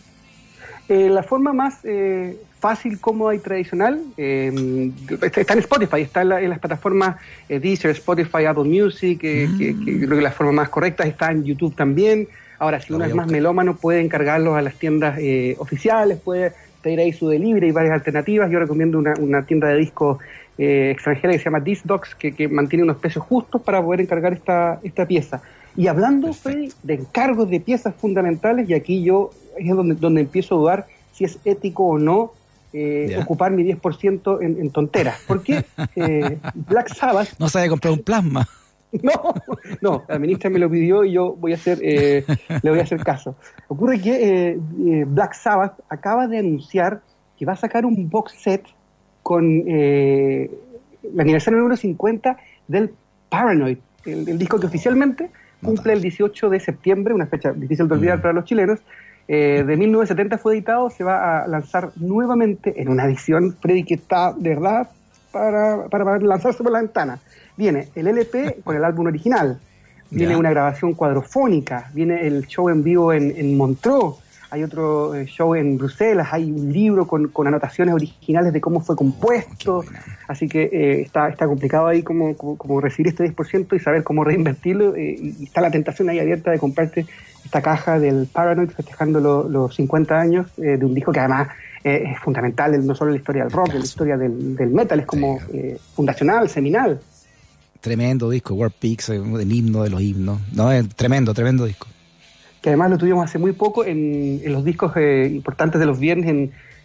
Eh, 0.87 1.09
la 1.09 1.23
forma 1.23 1.55
más 1.55 1.79
eh, 1.85 2.37
fácil, 2.61 3.01
cómoda 3.01 3.35
y 3.35 3.39
tradicional 3.39 4.03
eh, 4.19 4.91
está 5.23 5.55
en 5.55 5.61
Spotify, 5.61 6.03
está 6.03 6.21
en, 6.21 6.51
las 6.51 6.59
plataformas 6.59 7.17
Deezer, 7.49 7.91
Spotify, 7.93 8.45
Apple 8.45 8.65
Music, 8.65 9.19
mm. 9.19 9.59
que, 9.59 9.77
creo 10.01 10.17
que 10.17 10.23
la 10.23 10.31
forma 10.31 10.53
más 10.53 10.69
correcta 10.69 11.05
está 11.05 11.31
en 11.31 11.45
YouTube 11.45 11.75
también. 11.75 12.29
Ahora, 12.59 12.81
si 12.81 12.93
uno 12.93 13.05
es 13.05 13.15
más 13.15 13.31
melómano, 13.31 13.77
puede 13.77 14.01
encargarlos 14.01 14.57
a 14.57 14.63
las 14.63 14.75
tiendas 14.75 15.19
oficiales, 15.59 16.19
puede 16.19 16.53
pedir 16.83 17.01
ahí 17.01 17.13
su 17.13 17.29
delivery 17.29 17.69
y 17.69 17.73
varias 17.73 17.95
alternativas. 17.95 18.51
Yo 18.51 18.59
recomiendo 18.59 18.99
una, 18.99 19.15
una 19.19 19.45
tienda 19.45 19.69
de 19.69 19.77
discos 19.77 20.19
extranjera 20.57 21.33
que 21.33 21.39
se 21.39 21.45
llama 21.47 21.61
Disdocs, 21.61 22.15
que, 22.15 22.33
que 22.33 22.49
mantiene 22.49 22.85
unos 22.85 22.99
precios 22.99 23.25
justos 23.25 23.61
para 23.63 23.83
poder 23.83 24.01
encargar 24.01 24.33
esta, 24.33 24.79
esta 24.83 25.07
pieza. 25.07 25.43
Y 25.77 25.89
hablando, 25.89 26.31
de 26.83 26.95
encargos 26.95 27.51
de 27.51 27.61
piezas 27.61 27.95
fundamentales, 27.97 28.69
y 28.69 28.75
aquí 28.75 29.03
yo 29.03 29.31
es 29.59 29.69
donde, 29.75 29.95
donde 29.97 30.21
empiezo 30.21 30.55
a 30.55 30.59
dudar 30.59 30.87
si 31.13 31.25
es 31.25 31.39
ético 31.45 31.85
o 31.85 31.99
no 31.99 32.33
eh, 32.73 33.17
ocupar 33.21 33.53
mi 33.53 33.65
10% 33.65 34.43
en, 34.43 34.61
en 34.61 34.71
tonteras. 34.71 35.21
Porque 35.27 35.65
eh, 35.97 36.39
Black 36.55 36.95
Sabbath... 36.95 37.39
No 37.39 37.49
sabe 37.49 37.69
comprar 37.69 37.93
un 37.93 38.03
plasma. 38.03 38.47
No, 39.03 39.35
no, 39.81 40.05
la 40.09 40.19
ministra 40.19 40.51
me 40.51 40.59
lo 40.59 40.71
pidió 40.71 41.05
y 41.05 41.13
yo 41.13 41.35
voy 41.35 41.53
a 41.53 41.57
hacer, 41.57 41.79
eh, 41.83 42.25
le 42.63 42.71
voy 42.71 42.79
a 42.79 42.83
hacer 42.83 43.03
caso. 43.03 43.37
Ocurre 43.69 44.01
que 44.01 44.57
Black 45.07 45.35
Sabbath 45.35 45.81
acaba 45.89 46.29
de 46.29 46.39
anunciar 46.39 47.01
que 47.37 47.45
va 47.45 47.55
a 47.55 47.57
sacar 47.57 47.85
un 47.85 48.09
box 48.09 48.33
set 48.41 48.65
con 49.23 49.45
el 49.67 50.51
aniversario 51.19 51.59
número 51.59 51.77
50 51.77 52.37
del 52.69 52.95
Paranoid, 53.29 53.79
el 54.07 54.39
disco 54.39 54.61
que 54.61 54.67
oficialmente 54.67 55.31
cumple 55.65 55.95
el 55.95 56.03
18 56.03 56.51
de 56.51 56.61
septiembre, 56.61 57.15
una 57.15 57.27
fecha 57.27 57.53
difícil 57.53 57.89
de 57.89 57.95
olvidar 57.95 58.19
mm. 58.19 58.23
para 58.23 58.35
los 58.35 58.45
chilenos, 58.45 58.81
eh, 59.27 59.65
de 59.67 59.77
1970 59.77 60.39
fue 60.39 60.55
editado, 60.55 60.91
se 60.91 61.03
va 61.03 61.43
a 61.43 61.49
lanzar 61.49 61.93
nuevamente 61.97 62.81
en 62.81 62.89
una 62.91 63.07
edición, 63.07 63.57
Freddy, 63.61 63.85
que 63.85 63.95
está 63.95 64.35
de 64.37 64.51
verdad 64.51 64.91
para, 65.33 65.87
para, 65.89 66.19
lanzarse 66.19 66.63
por 66.63 66.73
la 66.73 66.81
ventana. 66.81 67.19
Viene 67.57 67.89
el 67.95 68.09
LP 68.09 68.63
con 68.65 68.77
el 68.77 68.85
álbum 68.85 69.07
original, 69.07 69.59
viene 70.11 70.37
una 70.37 70.51
grabación 70.51 70.95
cuadrofónica, 70.95 71.91
viene 71.93 72.27
el 72.27 72.47
show 72.47 72.69
en 72.69 72.83
vivo 72.83 73.13
en, 73.13 73.35
en 73.37 73.57
Montreux, 73.57 74.17
hay 74.55 74.63
otro 74.63 75.17
eh, 75.17 75.27
show 75.27 75.57
en 75.57 75.77
Bruselas, 75.77 76.29
hay 76.31 76.49
un 76.49 76.73
libro 76.73 77.09
con, 77.09 77.29
anotaciones 77.45 77.93
originales 77.93 78.53
de 78.53 78.61
cómo 78.61 78.81
fue 78.81 78.95
compuesto, 78.95 79.85
así 80.29 80.49
que 80.49 80.71
eh, 80.73 81.01
está, 81.01 81.29
está 81.29 81.49
complicado 81.49 81.89
ahí 81.89 82.05
como, 82.05 82.37
como, 82.37 82.81
recibir 82.81 83.09
este 83.09 83.25
10% 83.25 83.75
y 83.75 83.81
saber 83.81 84.05
cómo 84.05 84.23
reinvertirlo, 84.23 84.95
eh, 84.95 85.17
y 85.21 85.43
está 85.43 85.61
la 85.61 85.73
tentación 85.73 86.09
ahí 86.09 86.21
abierta 86.21 86.53
de 86.53 86.61
comprarte 86.61 87.05
esta 87.45 87.63
caja 87.63 87.99
del 87.99 88.29
Paranoid 88.33 88.71
festejando 88.71 89.19
los 89.49 89.75
50 89.75 90.21
años 90.21 90.47
de 90.57 90.83
un 90.85 90.95
disco 90.95 91.11
que 91.11 91.19
además 91.19 91.49
es 91.83 92.19
fundamental, 92.21 92.87
no 92.87 92.95
solo 92.95 93.11
en 93.11 93.17
la 93.17 93.19
historia 93.19 93.43
del 93.43 93.53
rock, 93.53 93.71
en 93.71 93.81
la 93.81 93.85
historia 93.85 94.17
del, 94.17 94.71
metal, 94.71 95.01
es 95.01 95.07
como 95.07 95.39
fundacional, 95.95 96.49
seminal. 96.49 97.01
Tremendo 97.85 98.31
disco, 98.31 98.55
War 98.55 98.71
Peaks, 98.71 99.11
el 99.11 99.53
himno 99.53 99.83
de 99.83 99.91
los 99.91 100.01
himnos, 100.01 100.41
no, 100.55 100.73
es 100.73 100.89
tremendo, 100.97 101.35
tremendo 101.35 101.67
disco. 101.67 101.87
Que 102.63 102.71
además 102.71 102.89
lo 102.93 102.97
tuvimos 102.97 103.23
hace 103.23 103.39
muy 103.39 103.53
poco 103.53 103.85
en, 103.85 104.41
los 104.47 104.65
discos 104.65 104.97
eh, 104.97 105.31
importantes 105.31 105.79
de 105.79 105.85
los 105.85 105.99
viernes 105.99 106.31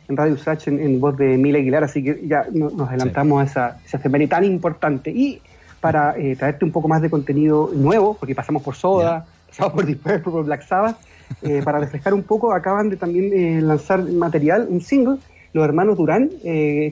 en, 0.10 0.18
Radio 0.18 0.34
Usach 0.34 0.68
en, 0.68 1.00
voz 1.00 1.16
de 1.16 1.38
Mila 1.38 1.60
Aguilar, 1.60 1.86
así 1.86 2.04
que 2.04 2.22
ya 2.28 2.48
nos 2.52 2.90
adelantamos 2.90 3.42
a 3.42 3.46
esa, 3.46 3.78
esa 3.86 4.28
tan 4.28 4.44
importante. 4.44 5.10
Y 5.12 5.42
para 5.80 6.18
eh, 6.18 6.36
traerte 6.36 6.66
un 6.66 6.72
poco 6.74 6.90
más 6.90 7.02
de 7.02 7.10
contenido 7.10 7.72
nuevo, 7.74 8.18
porque 8.20 8.36
pasamos 8.36 8.62
por 8.62 8.76
Soda, 8.76 9.26
pasamos 9.48 9.72
por 9.72 9.86
Deep 9.86 10.00
Purple, 10.00 10.34
por 10.34 10.44
Black 10.44 10.68
Sabbath, 10.68 10.98
eh, 11.44 11.62
para 11.64 11.80
refrescar 11.80 12.14
un 12.14 12.24
poco, 12.24 12.52
acaban 12.52 12.90
de 12.90 12.98
también 12.98 13.66
lanzar 13.66 14.04
material, 14.04 14.68
un 14.70 14.82
single, 14.82 15.16
los 15.54 15.64
hermanos 15.64 15.98
Durán, 15.98 16.30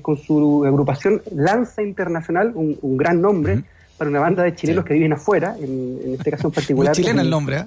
con 0.01 0.15
su 0.15 0.63
agrupación 0.65 1.21
Lanza 1.35 1.83
Internacional, 1.83 2.53
un, 2.55 2.95
gran 2.95 3.19
nombre 3.19 3.65
para 3.97 4.09
una 4.09 4.19
banda 4.19 4.43
de 4.43 4.53
chilenos 4.55 4.85
que 4.85 4.93
viven 4.93 5.13
afuera, 5.13 5.55
en, 5.59 6.13
este 6.17 6.31
caso 6.31 6.47
en 6.47 6.53
particular. 6.53 6.93
Muy 6.95 7.03
chilena 7.03 7.21
el 7.21 7.29
nombre, 7.29 7.57
¿eh? 7.57 7.65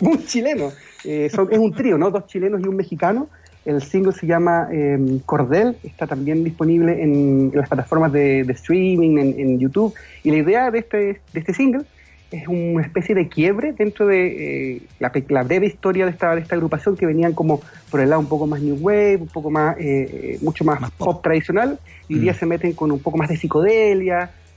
muy 0.00 0.24
chileno. 0.24 0.70
Eh, 1.04 1.26
es 1.30 1.34
un 1.36 1.72
trío, 1.72 1.98
¿no? 1.98 2.10
Dos 2.10 2.26
chilenos 2.26 2.60
y 2.60 2.68
un 2.68 2.76
mexicano. 2.76 3.28
El 3.64 3.82
single 3.82 4.12
se 4.12 4.26
llama 4.26 4.68
em, 4.72 5.18
Cordel, 5.20 5.76
está 5.82 6.06
también 6.06 6.42
disponible 6.42 7.02
en, 7.02 7.52
las 7.54 7.68
plataformas 7.68 8.10
de, 8.10 8.40
streaming, 8.40 9.18
en, 9.18 9.58
YouTube. 9.58 9.94
Y 10.24 10.30
la 10.30 10.38
idea 10.38 10.70
de 10.70 10.78
este, 10.78 10.96
de 10.98 11.40
este 11.40 11.52
single 11.52 11.82
es 12.30 12.48
una 12.48 12.82
especie 12.82 13.14
de 13.14 13.28
quiebre 13.28 13.72
dentro 13.72 14.06
de 14.06 14.76
eh, 14.76 14.82
la, 14.98 15.42
breve 15.42 15.66
historia 15.66 16.06
de 16.06 16.12
esta, 16.12 16.34
de 16.34 16.40
esta 16.40 16.54
agrupación 16.54 16.96
que 16.96 17.04
venían 17.04 17.34
como 17.34 17.60
por 17.90 18.00
el 18.00 18.08
lado 18.08 18.20
un 18.20 18.28
poco 18.28 18.46
más 18.46 18.62
new 18.62 18.76
wave, 18.80 19.16
un 19.16 19.28
poco 19.28 19.50
más, 19.50 19.76
eh, 19.78 20.38
mucho 20.40 20.64
más, 20.64 20.90
pop. 20.92 21.22
tradicional, 21.22 21.78
y 22.08 22.14
hoy 22.14 22.20
día 22.20 22.32
mm. 22.32 22.36
se 22.36 22.46
meten 22.46 22.72
con 22.72 22.92
un 22.92 23.00
poco 23.00 23.18
más 23.18 23.28
de 23.28 23.36
psicodelia, 23.36 24.30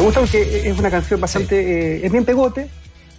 Me 0.00 0.06
gusta 0.06 0.20
porque 0.20 0.66
es 0.66 0.78
una 0.78 0.90
canción 0.90 1.20
bastante, 1.20 1.60
eh, 1.60 2.06
es 2.06 2.10
bien 2.10 2.24
pegote. 2.24 2.68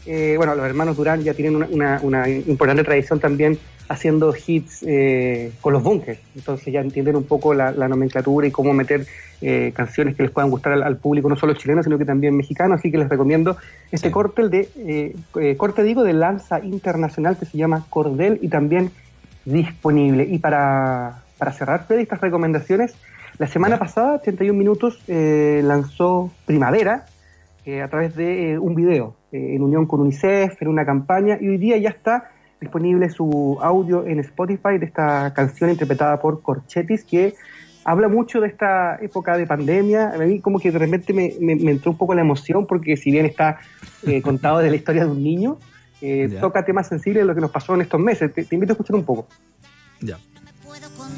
Eh, 0.08 0.34
bueno, 0.36 0.56
los 0.56 0.66
hermanos 0.66 0.98
Durán 0.98 1.22
ya 1.22 1.36
tienen 1.36 1.56
una, 1.70 2.28
importante 2.28 2.84
tradición 2.84 3.20
también 3.20 3.60
haciendo 3.88 4.34
hits 4.36 4.82
eh, 4.82 5.52
con 5.62 5.74
los 5.74 5.84
bunkers. 5.84 6.20
Entonces 6.36 6.74
ya 6.74 6.82
entienden 6.82 7.18
un 7.18 7.26
poco 7.26 7.54
la, 7.54 7.72
nomenclatura 7.72 8.48
y 8.48 8.52
cómo 8.52 8.74
meter 8.74 9.06
canciones 9.76 10.16
que 10.16 10.24
les 10.24 10.32
puedan 10.32 10.50
gustar 10.50 10.74
al, 10.74 10.98
público, 10.98 11.30
no 11.30 11.36
solo 11.36 11.54
chileno, 11.54 11.84
sino 11.84 12.00
que 12.00 12.06
también 12.06 12.36
mexicano. 12.36 12.74
Así 12.74 12.90
que 12.90 12.98
les 12.98 13.10
recomiendo 13.10 13.58
este 13.92 14.10
corte, 14.10 14.50
de, 14.50 15.56
corte 15.58 15.84
digo, 15.84 16.02
de 16.02 16.14
lanza 16.14 16.66
internacional 16.66 17.38
que 17.38 17.46
se 17.46 17.60
llama 17.60 17.86
Cordel 17.92 18.40
y 18.42 18.48
también 18.48 18.90
disponible. 19.46 20.24
Y 20.24 20.40
para, 20.40 21.22
para 21.38 21.54
cerrar, 21.54 21.86
Freddy, 21.86 22.02
estas 22.02 22.22
recomendaciones, 22.22 22.96
la 23.38 23.48
semana 23.48 23.80
pasada, 23.80 24.16
81 24.16 24.58
Minutos 24.58 25.00
eh, 25.08 25.62
lanzó 25.64 26.32
Primavera 26.46 27.06
eh, 27.66 27.82
a 27.82 27.88
través 27.88 28.16
de 28.16 28.54
eh, 28.54 28.60
un 28.60 28.76
video 28.76 29.16
en 29.32 29.64
unión 29.64 29.86
con 29.86 30.02
UNICEF, 30.02 30.62
en 30.62 30.68
una 30.68 30.86
campaña, 30.86 31.38
y 31.40 31.48
hoy 31.48 31.58
día 31.58 31.78
ya 31.78 31.90
está 31.90 32.32
disponible 32.60 33.10
su 33.10 33.58
audio 33.62 34.06
en 34.06 34.20
Spotify 34.20 34.78
de 34.78 34.86
esta 34.86 35.34
canción 35.34 35.70
interpretada 35.70 36.20
por 36.20 36.42
Corchetis, 36.42 37.06
que 37.06 37.34
habla 37.86 38.10
mucho 38.10 38.42
de 38.42 38.48
esta 38.48 38.98
época 39.02 39.38
de 39.38 39.48
pandemia. 39.48 40.10
A 40.14 40.18
mí 40.18 40.42
como 40.42 40.60
que 40.60 40.70
de 40.70 40.80
repente 40.80 41.14
me, 41.14 41.34
entró 41.72 41.92
un 41.92 41.98
poco 41.98 42.14
la 42.14 42.22
emoción, 42.22 42.68
porque 42.68 42.98
si 42.98 43.10
bien 43.10 43.26
está 43.26 43.60
contado 44.24 44.60
de 44.60 44.70
la 44.70 44.76
historia 44.76 45.06
de 45.06 45.12
un 45.12 45.24
niño, 45.24 45.58
toca 46.42 46.66
temas 46.66 46.90
sensibles 46.90 47.24
de 47.24 47.28
lo 47.28 47.34
que 47.34 47.42
nos 47.42 47.52
pasó 47.52 47.74
en 47.74 47.82
estos 47.82 48.02
meses. 48.02 48.34
Te, 48.34 48.46
invito 48.52 48.74
a 48.74 48.76
escuchar 48.76 48.98
un 48.98 49.06
poco. 49.06 49.28
Ya. 50.02 50.20
Puedo 50.66 50.90
con 50.98 51.10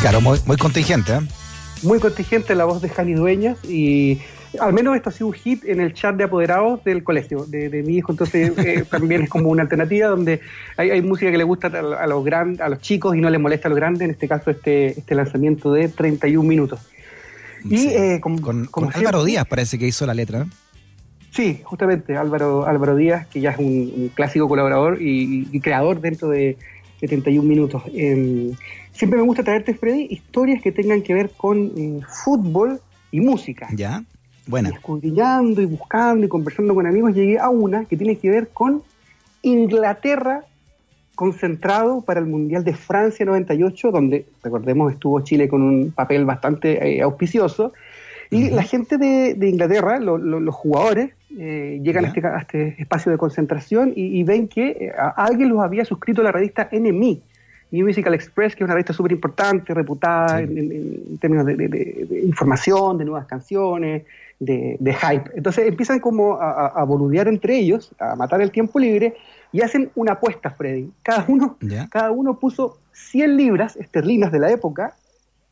claro 0.00 0.20
muy, 0.20 0.38
muy 0.46 0.56
contingente 0.56 1.14
¿eh? 1.14 1.20
muy 1.82 1.98
contingente 1.98 2.54
la 2.54 2.64
voz 2.64 2.80
de 2.80 2.88
Jani 2.88 3.14
Dueñas 3.14 3.58
y 3.64 4.20
al 4.60 4.72
menos 4.72 4.96
esto 4.96 5.10
ha 5.10 5.12
sido 5.12 5.28
un 5.28 5.32
hit 5.32 5.64
en 5.64 5.80
el 5.80 5.92
chat 5.94 6.16
de 6.16 6.24
apoderados 6.24 6.82
del 6.84 7.02
colegio 7.04 7.44
de, 7.46 7.82
mi 7.82 7.96
hijo, 7.96 8.12
entonces 8.12 8.56
eh, 8.58 8.84
también 8.90 9.22
es 9.22 9.28
como 9.28 9.50
una 9.50 9.62
alternativa 9.62 10.08
donde 10.08 10.40
hay, 10.76 11.00
música 11.02 11.30
que 11.30 11.38
le 11.38 11.44
gusta 11.44 11.68
a, 11.68 12.06
los 12.06 12.24
grandes, 12.24 12.60
a 12.60 12.68
los 12.68 12.80
chicos 12.80 13.16
y 13.16 13.20
no 13.20 13.30
les 13.30 13.40
molesta 13.40 13.68
a 13.68 13.70
los 13.70 13.76
grandes, 13.76 14.02
en 14.02 14.10
este 14.10 14.28
caso 14.28 14.50
este, 14.50 14.98
este 14.98 15.14
lanzamiento 15.14 15.72
de 15.72 15.88
31 15.88 16.46
minutos. 16.46 16.80
Y 17.64 17.88
eh, 17.88 18.20
con, 18.20 18.68
Álvaro 18.94 19.24
Díaz 19.24 19.46
parece 19.46 19.78
que 19.78 19.86
hizo 19.86 20.06
la 20.06 20.14
letra. 20.14 20.46
Sí, 21.30 21.60
justamente 21.64 22.16
Álvaro, 22.16 22.66
Álvaro 22.66 22.96
Díaz, 22.96 23.26
que 23.26 23.40
ya 23.40 23.50
es 23.50 23.58
un, 23.58 24.10
clásico 24.14 24.48
colaborador 24.48 24.98
y, 25.00 25.60
creador 25.60 26.00
dentro 26.00 26.28
de, 26.28 26.56
31 27.00 27.46
minutos. 27.46 27.82
Em, 27.94 28.52
siempre 28.92 29.18
me 29.18 29.24
gusta 29.24 29.44
traerte, 29.44 29.74
Freddy, 29.74 30.06
historias 30.10 30.62
que 30.62 30.72
tengan 30.72 31.02
que 31.02 31.12
ver 31.12 31.30
con 31.36 31.72
eh, 31.76 32.00
fútbol 32.24 32.80
y 33.10 33.20
música. 33.20 33.68
Ya. 33.72 34.02
Bueno. 34.46 34.70
Y 34.70 34.74
escudriñando 34.74 35.60
y 35.60 35.66
buscando 35.66 36.26
y 36.26 36.28
conversando 36.28 36.74
con 36.74 36.86
amigos, 36.86 37.14
llegué 37.14 37.38
a 37.38 37.48
una 37.48 37.84
que 37.84 37.96
tiene 37.96 38.16
que 38.16 38.30
ver 38.30 38.48
con 38.48 38.82
Inglaterra 39.42 40.44
concentrado 41.16 42.02
para 42.02 42.20
el 42.20 42.26
Mundial 42.26 42.62
de 42.62 42.74
Francia 42.74 43.26
98, 43.26 43.90
donde, 43.90 44.26
recordemos, 44.44 44.92
estuvo 44.92 45.20
Chile 45.22 45.48
con 45.48 45.62
un 45.62 45.90
papel 45.90 46.24
bastante 46.24 46.98
eh, 46.98 47.02
auspicioso. 47.02 47.72
Y 48.30 48.50
la 48.50 48.62
gente 48.62 48.98
de, 48.98 49.48
Inglaterra, 49.48 49.98
los 49.98 50.54
jugadores, 50.54 51.12
eh, 51.38 51.80
llegan 51.82 52.04
este, 52.04 52.26
a 52.26 52.38
este, 52.38 52.74
espacio 52.78 53.12
de 53.12 53.18
concentración 53.18 53.92
y, 53.94 54.22
ven 54.24 54.48
que 54.48 54.68
eh, 54.68 54.92
alguien 55.16 55.48
los 55.48 55.60
había 55.60 55.84
suscrito 55.84 56.20
a 56.20 56.24
la 56.24 56.32
revista 56.32 56.68
NME, 56.72 57.20
New 57.76 57.86
Musical 57.86 58.14
Express, 58.14 58.54
que 58.54 58.64
es 58.64 58.66
una 58.66 58.74
revista 58.74 58.92
súper 58.92 59.12
importante, 59.12 59.74
reputada 59.74 60.40
en, 60.40 61.18
términos 61.18 61.46
de, 61.46 62.22
información, 62.24 62.98
de 62.98 63.04
nuevas 63.04 63.26
canciones, 63.26 64.04
de, 64.38 64.78
hype. 64.80 65.30
Entonces 65.34 65.66
empiezan 65.66 66.00
como 66.00 66.38
a, 66.40 66.82
boludear 66.84 67.28
entre 67.28 67.58
ellos, 67.58 67.92
a 67.98 68.16
matar 68.16 68.40
el 68.40 68.50
tiempo 68.50 68.78
libre 68.78 69.14
y 69.52 69.60
hacen 69.60 69.90
una 69.94 70.12
apuesta, 70.12 70.50
Freddy. 70.50 70.90
Cada 71.02 71.24
uno, 71.28 71.56
cada 71.90 72.10
uno 72.10 72.38
puso 72.38 72.78
100 72.92 73.36
libras 73.36 73.76
esterlinas 73.76 74.32
de 74.32 74.38
la 74.38 74.50
época 74.50 74.94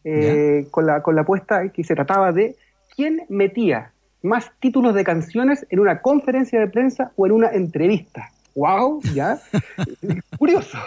eh, 0.03 0.67
con, 0.71 0.87
la, 0.87 1.03
con 1.03 1.15
la 1.15 1.23
apuesta 1.23 1.69
que 1.69 1.85
se 1.85 1.95
trataba 1.95 2.33
de 2.33 2.57
quién 2.95 3.23
metía 3.29 3.93
más 4.23 4.51
títulos 4.59 4.95
de 4.95 5.05
canciones 5.05 5.67
en 5.69 5.81
una 5.81 6.01
conferencia 6.01 6.59
de 6.59 6.69
prensa 6.69 7.13
o 7.17 7.27
en 7.27 7.33
una 7.33 7.51
entrevista. 7.51 8.31
¡Wow! 8.55 9.01
¿Ya? 9.15 9.39
Curioso. 10.39 10.79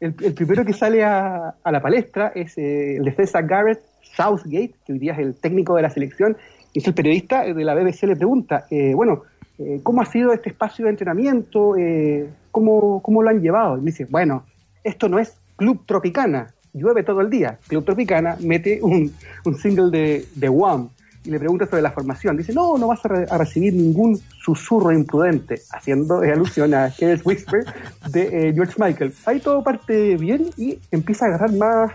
El, 0.00 0.12
primero 0.12 0.64
que 0.64 0.72
sale 0.72 1.04
a, 1.04 1.54
la 1.64 1.80
palestra 1.80 2.32
es 2.34 2.58
eh, 2.58 2.96
el 2.96 3.04
defensa 3.04 3.40
Garrett 3.42 3.80
Southgate, 4.16 4.74
que 4.84 4.92
hoy 4.92 4.98
día 4.98 5.12
es 5.12 5.20
el 5.20 5.34
técnico 5.34 5.76
de 5.76 5.82
la 5.82 5.90
selección, 5.90 6.36
y 6.72 6.86
el 6.86 6.94
periodista 6.94 7.44
de 7.44 7.64
la 7.64 7.74
BBC 7.74 8.04
le 8.04 8.16
pregunta, 8.16 8.66
eh, 8.70 8.94
bueno, 8.94 9.22
eh, 9.58 9.80
¿cómo 9.82 10.00
ha 10.00 10.06
sido 10.06 10.32
este 10.32 10.50
espacio 10.50 10.86
de 10.86 10.90
entrenamiento? 10.90 11.76
Eh, 11.76 12.28
¿cómo, 12.50 13.02
¿Cómo 13.02 13.22
lo 13.22 13.30
han 13.30 13.40
llevado? 13.40 13.78
Y 13.78 13.82
dice, 13.82 14.06
bueno, 14.08 14.44
esto 14.82 15.08
no 15.08 15.18
es 15.18 15.36
Club 15.56 15.84
Tropicana, 15.86 16.54
llueve 16.72 17.02
todo 17.02 17.20
el 17.20 17.30
día. 17.30 17.58
Club 17.68 17.84
Tropicana 17.84 18.36
mete 18.40 18.80
un, 18.82 19.12
un 19.44 19.54
single 19.56 19.90
de, 19.90 20.24
de 20.34 20.48
Wham 20.48 20.88
y 21.24 21.30
le 21.30 21.38
pregunta 21.38 21.66
sobre 21.66 21.82
la 21.82 21.90
formación. 21.90 22.36
Dice, 22.36 22.52
no, 22.52 22.76
no 22.78 22.88
vas 22.88 23.00
a, 23.04 23.38
recibir 23.38 23.74
ningún 23.74 24.20
susurro 24.42 24.92
imprudente, 24.92 25.62
haciendo 25.70 26.20
alusión 26.20 26.74
a 26.74 26.88
Here's 26.88 27.24
Whisper 27.24 27.64
de 28.10 28.52
George 28.54 28.74
Michael. 28.78 29.12
Ahí 29.24 29.40
todo 29.40 29.62
parte 29.62 30.16
bien 30.16 30.50
y 30.56 30.78
empieza 30.90 31.26
a 31.26 31.28
agarrar 31.28 31.52
más 31.52 31.92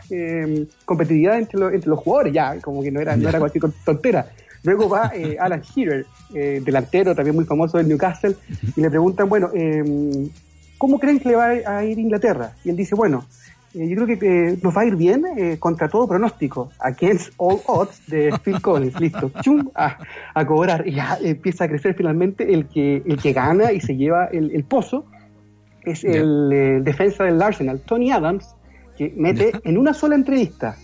competitividad 0.86 1.40
entre, 1.40 1.60
entre 1.76 1.90
los 1.90 2.00
jugadores, 2.00 2.34
ya, 2.34 2.60
como 2.62 2.82
que 2.82 2.92
no 2.92 3.02
era, 3.02 3.18
no 3.18 3.28
era 3.28 3.40
cualquier 3.40 3.66
tontera. 3.84 4.28
Luego 4.64 4.90
va 4.90 5.12
eh, 5.16 5.38
Alan 5.40 5.62
Shearer, 5.62 6.06
eh, 6.34 6.62
delantero 6.64 7.16
también 7.16 7.36
muy 7.36 7.46
famoso 7.46 7.78
del 7.78 7.88
Newcastle, 7.88 8.36
y 8.76 8.82
le 8.82 8.90
preguntan, 8.90 9.30
bueno, 9.30 9.50
em, 9.54 10.30
¿cómo 10.78 11.00
creen 11.00 11.20
que 11.20 11.30
le 11.30 11.36
va 11.36 11.48
a 11.48 11.86
ir 11.86 11.98
Inglaterra? 11.98 12.52
Y 12.64 12.70
él 12.70 12.76
dice, 12.76 12.94
bueno, 12.94 13.26
eh, 13.30 13.47
yo 13.78 13.96
creo 13.96 14.20
que 14.20 14.58
nos 14.62 14.76
va 14.76 14.82
a 14.82 14.86
ir 14.86 14.96
bien 14.96 15.24
contra 15.60 15.88
todo 15.88 16.08
pronóstico, 16.08 16.72
against 16.80 17.34
all 17.38 17.60
odds 17.68 18.06
de 18.08 18.34
Phil 18.44 18.62
Collins, 18.62 19.00
listo, 19.00 19.32
chum, 19.42 19.70
a, 19.76 20.46
cobrar, 20.46 20.88
y 20.88 20.94
ya 20.94 21.18
empieza 21.22 21.66
a 21.66 21.68
crecer 21.68 21.94
finalmente 21.94 22.54
el 22.54 22.68
que, 22.68 23.04
el 23.06 23.18
que 23.22 23.34
gana 23.34 23.72
y 23.72 23.82
se 23.82 23.96
lleva 23.96 24.26
el, 24.26 24.64
pozo, 24.64 25.06
es 25.84 26.04
el 26.04 26.82
defensa 26.84 27.24
del 27.24 27.42
Arsenal, 27.42 27.80
Tony 27.82 28.12
Adams, 28.12 28.56
que 28.98 29.14
mete 29.16 29.52
en 29.64 29.78
una 29.78 29.94
sola 29.94 30.16
entrevista, 30.16 30.76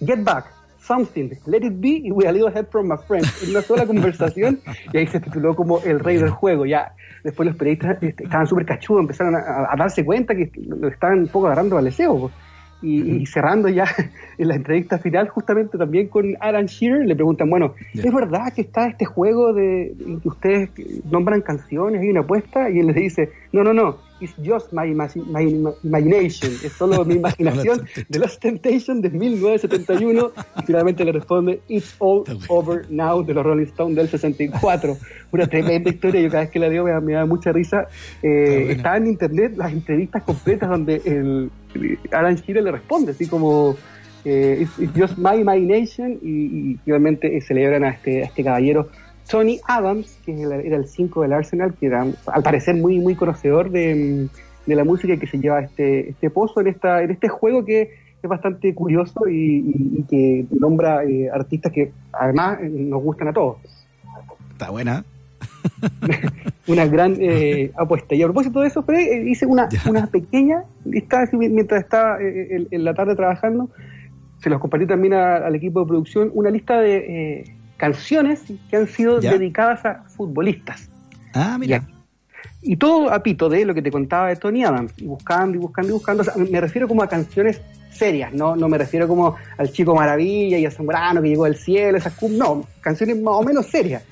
Get 0.00 0.22
Back, 0.22 0.55
Something, 0.86 1.30
Let 1.46 1.66
It 1.66 1.80
Be 1.80 2.00
y 2.04 2.12
We 2.12 2.26
a 2.26 2.32
Little 2.32 2.52
Help 2.54 2.70
from 2.70 2.88
My 2.88 2.96
Friend. 2.96 3.26
En 3.42 3.50
una 3.50 3.62
sola 3.62 3.86
conversación 3.86 4.60
y 4.92 4.98
ahí 4.98 5.06
se 5.06 5.20
tituló 5.20 5.56
como 5.56 5.80
El 5.80 6.00
Rey 6.00 6.16
del 6.16 6.30
Juego. 6.30 6.64
Ya 6.64 6.94
después 7.24 7.46
los 7.48 7.56
periodistas 7.56 8.00
este, 8.00 8.24
estaban 8.24 8.46
súper 8.46 8.66
cachudos, 8.66 9.00
empezaron 9.00 9.34
a, 9.34 9.74
darse 9.76 10.04
cuenta 10.04 10.34
que 10.34 10.50
lo 10.56 10.88
estaban 10.88 11.20
un 11.20 11.28
poco 11.28 11.46
agarrando 11.46 11.76
al 11.76 11.84
deseo. 11.84 12.30
Y, 12.82 13.22
y 13.22 13.26
cerrando 13.26 13.68
ya 13.68 13.86
en 14.38 14.48
la 14.48 14.54
entrevista 14.54 14.98
final, 14.98 15.28
justamente 15.28 15.78
también 15.78 16.08
con 16.08 16.36
Alan 16.40 16.66
Shearer, 16.66 17.06
le 17.06 17.14
preguntan, 17.14 17.50
bueno. 17.50 17.74
¿es 17.94 18.14
verdad 18.14 18.52
que 18.54 18.60
está 18.60 18.86
este 18.86 19.06
juego 19.06 19.54
de 19.54 19.94
que 20.22 20.28
ustedes 20.28 20.70
nombran 21.10 21.40
canciones, 21.40 22.02
hay 22.02 22.10
una 22.10 22.20
apuesta? 22.20 22.70
Y 22.70 22.78
él 22.78 22.86
le 22.88 22.92
dice, 22.92 23.30
no, 23.50 23.64
no, 23.64 23.72
no, 23.72 23.96
it's 24.20 24.34
just 24.42 24.72
my, 24.72 24.86
my 24.94 25.42
ima- 25.42 25.74
imagination, 25.84 26.50
es 26.64 26.72
solo 26.72 27.04
mi 27.04 27.14
imaginación 27.22 27.86
de 28.08 28.18
Lost 28.18 28.40
Temptation 28.40 29.00
de 29.02 29.10
1971. 29.10 30.32
Y 30.58 30.62
finalmente 30.66 31.04
le 31.04 31.12
responde, 31.12 31.60
it's 31.68 31.94
all 31.98 32.24
over 32.48 32.84
now 32.90 33.22
de 33.24 33.34
los 33.34 33.44
Rolling 33.44 33.66
Stones 33.66 33.96
del 33.96 34.08
64. 34.08 34.96
Una 35.32 35.46
tremenda 35.46 35.90
historia, 35.90 36.20
yo 36.20 36.28
cada 36.30 36.42
vez 36.44 36.50
que 36.50 36.58
la 36.58 36.68
digo 36.68 36.84
me, 36.84 36.90
da- 36.92 37.00
me 37.00 37.12
da 37.12 37.26
mucha 37.26 37.52
risa. 37.52 37.88
Eh, 38.22 38.68
Está 38.70 38.96
en 38.96 39.06
internet 39.06 39.52
las 39.56 39.72
entrevistas 39.72 40.22
completas 40.22 40.68
donde 40.70 41.02
el, 41.04 41.50
Alan 42.12 42.36
Shearer 42.36 42.62
le 42.62 42.72
responde, 42.72 43.12
así 43.12 43.26
como 43.26 43.76
eh, 44.24 44.58
it's, 44.62 44.78
it's 44.78 44.92
just 44.98 45.18
my 45.18 45.38
imagination 45.40 46.18
y, 46.22 46.72
y 46.72 46.78
finalmente 46.84 47.36
eh, 47.36 47.40
celebran 47.42 47.84
a 47.84 47.90
este, 47.90 48.22
a 48.22 48.26
este 48.26 48.42
caballero 48.42 48.88
Tony 49.30 49.58
Adams, 49.66 50.18
que 50.24 50.40
era 50.42 50.76
el 50.76 50.86
5 50.86 51.22
del 51.22 51.32
Arsenal, 51.32 51.74
que 51.74 51.86
era 51.86 52.02
al 52.26 52.42
parecer 52.42 52.76
muy 52.76 52.98
muy 52.98 53.14
conocedor 53.14 53.70
de, 53.70 54.28
de 54.66 54.74
la 54.74 54.84
música 54.84 55.14
y 55.14 55.18
que 55.18 55.26
se 55.26 55.38
lleva 55.38 55.60
este, 55.60 56.10
este 56.10 56.30
pozo 56.30 56.60
en, 56.60 56.68
esta, 56.68 57.02
en 57.02 57.10
este 57.10 57.28
juego 57.28 57.64
que 57.64 57.82
es 58.22 58.28
bastante 58.28 58.74
curioso 58.74 59.28
y, 59.28 59.58
y- 59.58 59.94
y 59.98 60.02
que 60.04 60.46
nombra 60.58 61.04
eh, 61.04 61.28
artistas 61.30 61.72
que 61.72 61.92
además 62.12 62.58
eh, 62.62 62.68
nos 62.68 63.02
gustan 63.02 63.28
a 63.28 63.32
todos. 63.32 63.58
Está 64.52 64.70
buena. 64.70 65.04
una 66.66 66.86
gran 66.86 67.16
eh, 67.20 67.70
apuesta. 67.76 68.14
Y 68.14 68.22
a 68.22 68.26
propósito 68.26 68.60
de 68.60 68.68
eso, 68.68 68.82
Fred, 68.82 68.98
eh, 69.00 69.28
hice 69.28 69.46
una, 69.46 69.68
Ya. 69.68 69.80
una 69.88 70.06
pequeña 70.06 70.64
lista 70.84 71.28
mientras 71.32 71.82
estaba 71.84 72.20
eh, 72.22 72.48
en, 72.56 72.68
en 72.70 72.84
la 72.84 72.94
tarde 72.94 73.14
trabajando. 73.14 73.68
Se 74.42 74.50
los 74.50 74.60
compartí 74.60 74.86
también 74.86 75.14
a- 75.14 75.36
al 75.36 75.54
equipo 75.54 75.80
de 75.80 75.86
producción. 75.86 76.30
Una 76.34 76.50
lista 76.50 76.80
de 76.80 76.96
eh, 77.40 77.44
canciones 77.76 78.42
que 78.70 78.76
han 78.76 78.88
sido 78.88 79.20
Ya. 79.20 79.32
dedicadas 79.32 79.84
a 79.84 80.04
futbolistas. 80.08 80.88
Ah, 81.34 81.56
mira. 81.58 81.82
Y 82.62 82.76
todo 82.76 83.12
a 83.12 83.22
pito 83.22 83.48
de 83.48 83.64
lo 83.64 83.74
que 83.74 83.82
te 83.82 83.90
contaba 83.90 84.28
de 84.28 84.36
Tony 84.36 84.64
Adams. 84.64 84.92
Y 84.96 85.04
buscando 85.04 85.56
y 85.56 85.60
buscando 85.60 85.90
y 85.90 85.92
buscando. 85.92 86.22
O 86.22 86.24
sea, 86.24 86.34
me 86.36 86.60
refiero 86.60 86.88
como 86.88 87.02
a 87.02 87.08
canciones 87.08 87.60
serias, 87.90 88.32
¿no? 88.32 88.56
No 88.56 88.68
me 88.68 88.78
refiero 88.78 89.06
como 89.08 89.36
al 89.56 89.70
Chico 89.72 89.94
Maravilla 89.94 90.58
y 90.58 90.66
a 90.66 90.70
Zamorano 90.70 91.22
que 91.22 91.28
llegó 91.28 91.44
del 91.44 91.56
cielo, 91.56 91.96
esas 91.98 92.20
No, 92.30 92.66
canciones 92.80 93.20
más 93.20 93.34
o 93.34 93.42
menos 93.42 93.66
serias. 93.66 94.02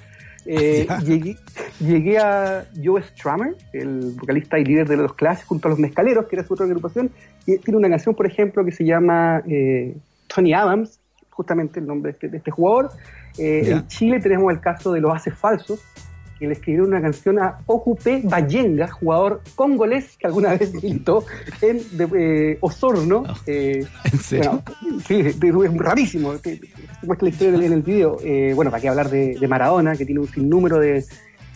Eh, 0.47 0.87
llegué, 1.05 1.37
llegué 1.81 2.19
a 2.19 2.67
Joe 2.83 3.03
Strummer, 3.03 3.55
el 3.73 4.13
vocalista 4.19 4.59
y 4.59 4.65
líder 4.65 4.89
de 4.89 4.97
los 4.99 5.15
Clash, 5.15 5.43
junto 5.45 5.69
a 5.69 5.71
los 5.71 5.79
Mezcaleros, 5.79 6.27
que 6.27 6.37
era 6.37 6.45
su 6.47 6.53
otra 6.55 6.67
agrupación, 6.67 7.11
y 7.47 7.59
tiene 7.59 7.79
una 7.79 7.89
canción, 7.89 8.15
por 8.15 8.27
ejemplo, 8.27 8.65
que 8.65 8.73
se 8.73 8.85
llama 8.85 9.43
eh, 9.49 9.97
Tony 10.35 10.53
Adams, 10.53 11.01
justamente 11.35 11.81
el 11.81 11.87
nombre 11.87 12.11
de 12.11 12.15
este, 12.15 12.29
de 12.29 12.37
este 12.39 12.51
jugador. 12.51 12.91
Eh, 13.39 13.71
en 13.71 13.87
Chile 13.89 14.21
tenemos 14.21 14.53
el 14.53 14.61
caso 14.61 14.93
de 14.93 15.01
los 15.01 15.15
Haces 15.15 15.35
Falsos, 15.37 15.81
que 16.39 16.47
le 16.49 16.55
escribieron 16.55 16.89
una 16.89 17.01
canción 17.01 17.39
a 17.39 17.59
Ocupé 17.67 18.21
Bayenga, 18.25 18.89
jugador 18.89 19.41
congolés 19.55 20.17
que 20.17 20.27
alguna 20.27 20.51
vez 20.57 20.73
militó 20.83 21.25
en 21.63 21.79
de- 21.97 22.09
eh, 22.53 22.59
Osorno. 22.61 23.19
Oh. 23.29 23.35
eh, 23.47 23.87
¿En 24.13 24.19
serio? 24.19 24.63
bueno, 24.83 25.01
sí, 25.07 25.21
es 25.21 25.39
rarísimo. 25.79 26.33
Te, 26.35 26.57
te 26.57 26.69
muestra 27.07 27.27
la 27.27 27.29
historia 27.31 27.49
en 27.51 27.55
el, 27.55 27.63
en 27.65 27.73
el 27.75 27.83
video. 27.83 28.17
Eh, 28.25 28.53
bueno, 28.55 28.71
para 28.73 28.81
qué 28.81 28.89
hablar 28.89 29.11
de, 29.11 29.37
de 29.39 29.49
Maradona, 29.49 29.95
que 29.97 30.05
tiene 30.05 30.21
un 30.21 30.27
sinnúmero 30.29 30.81
de, 30.81 31.05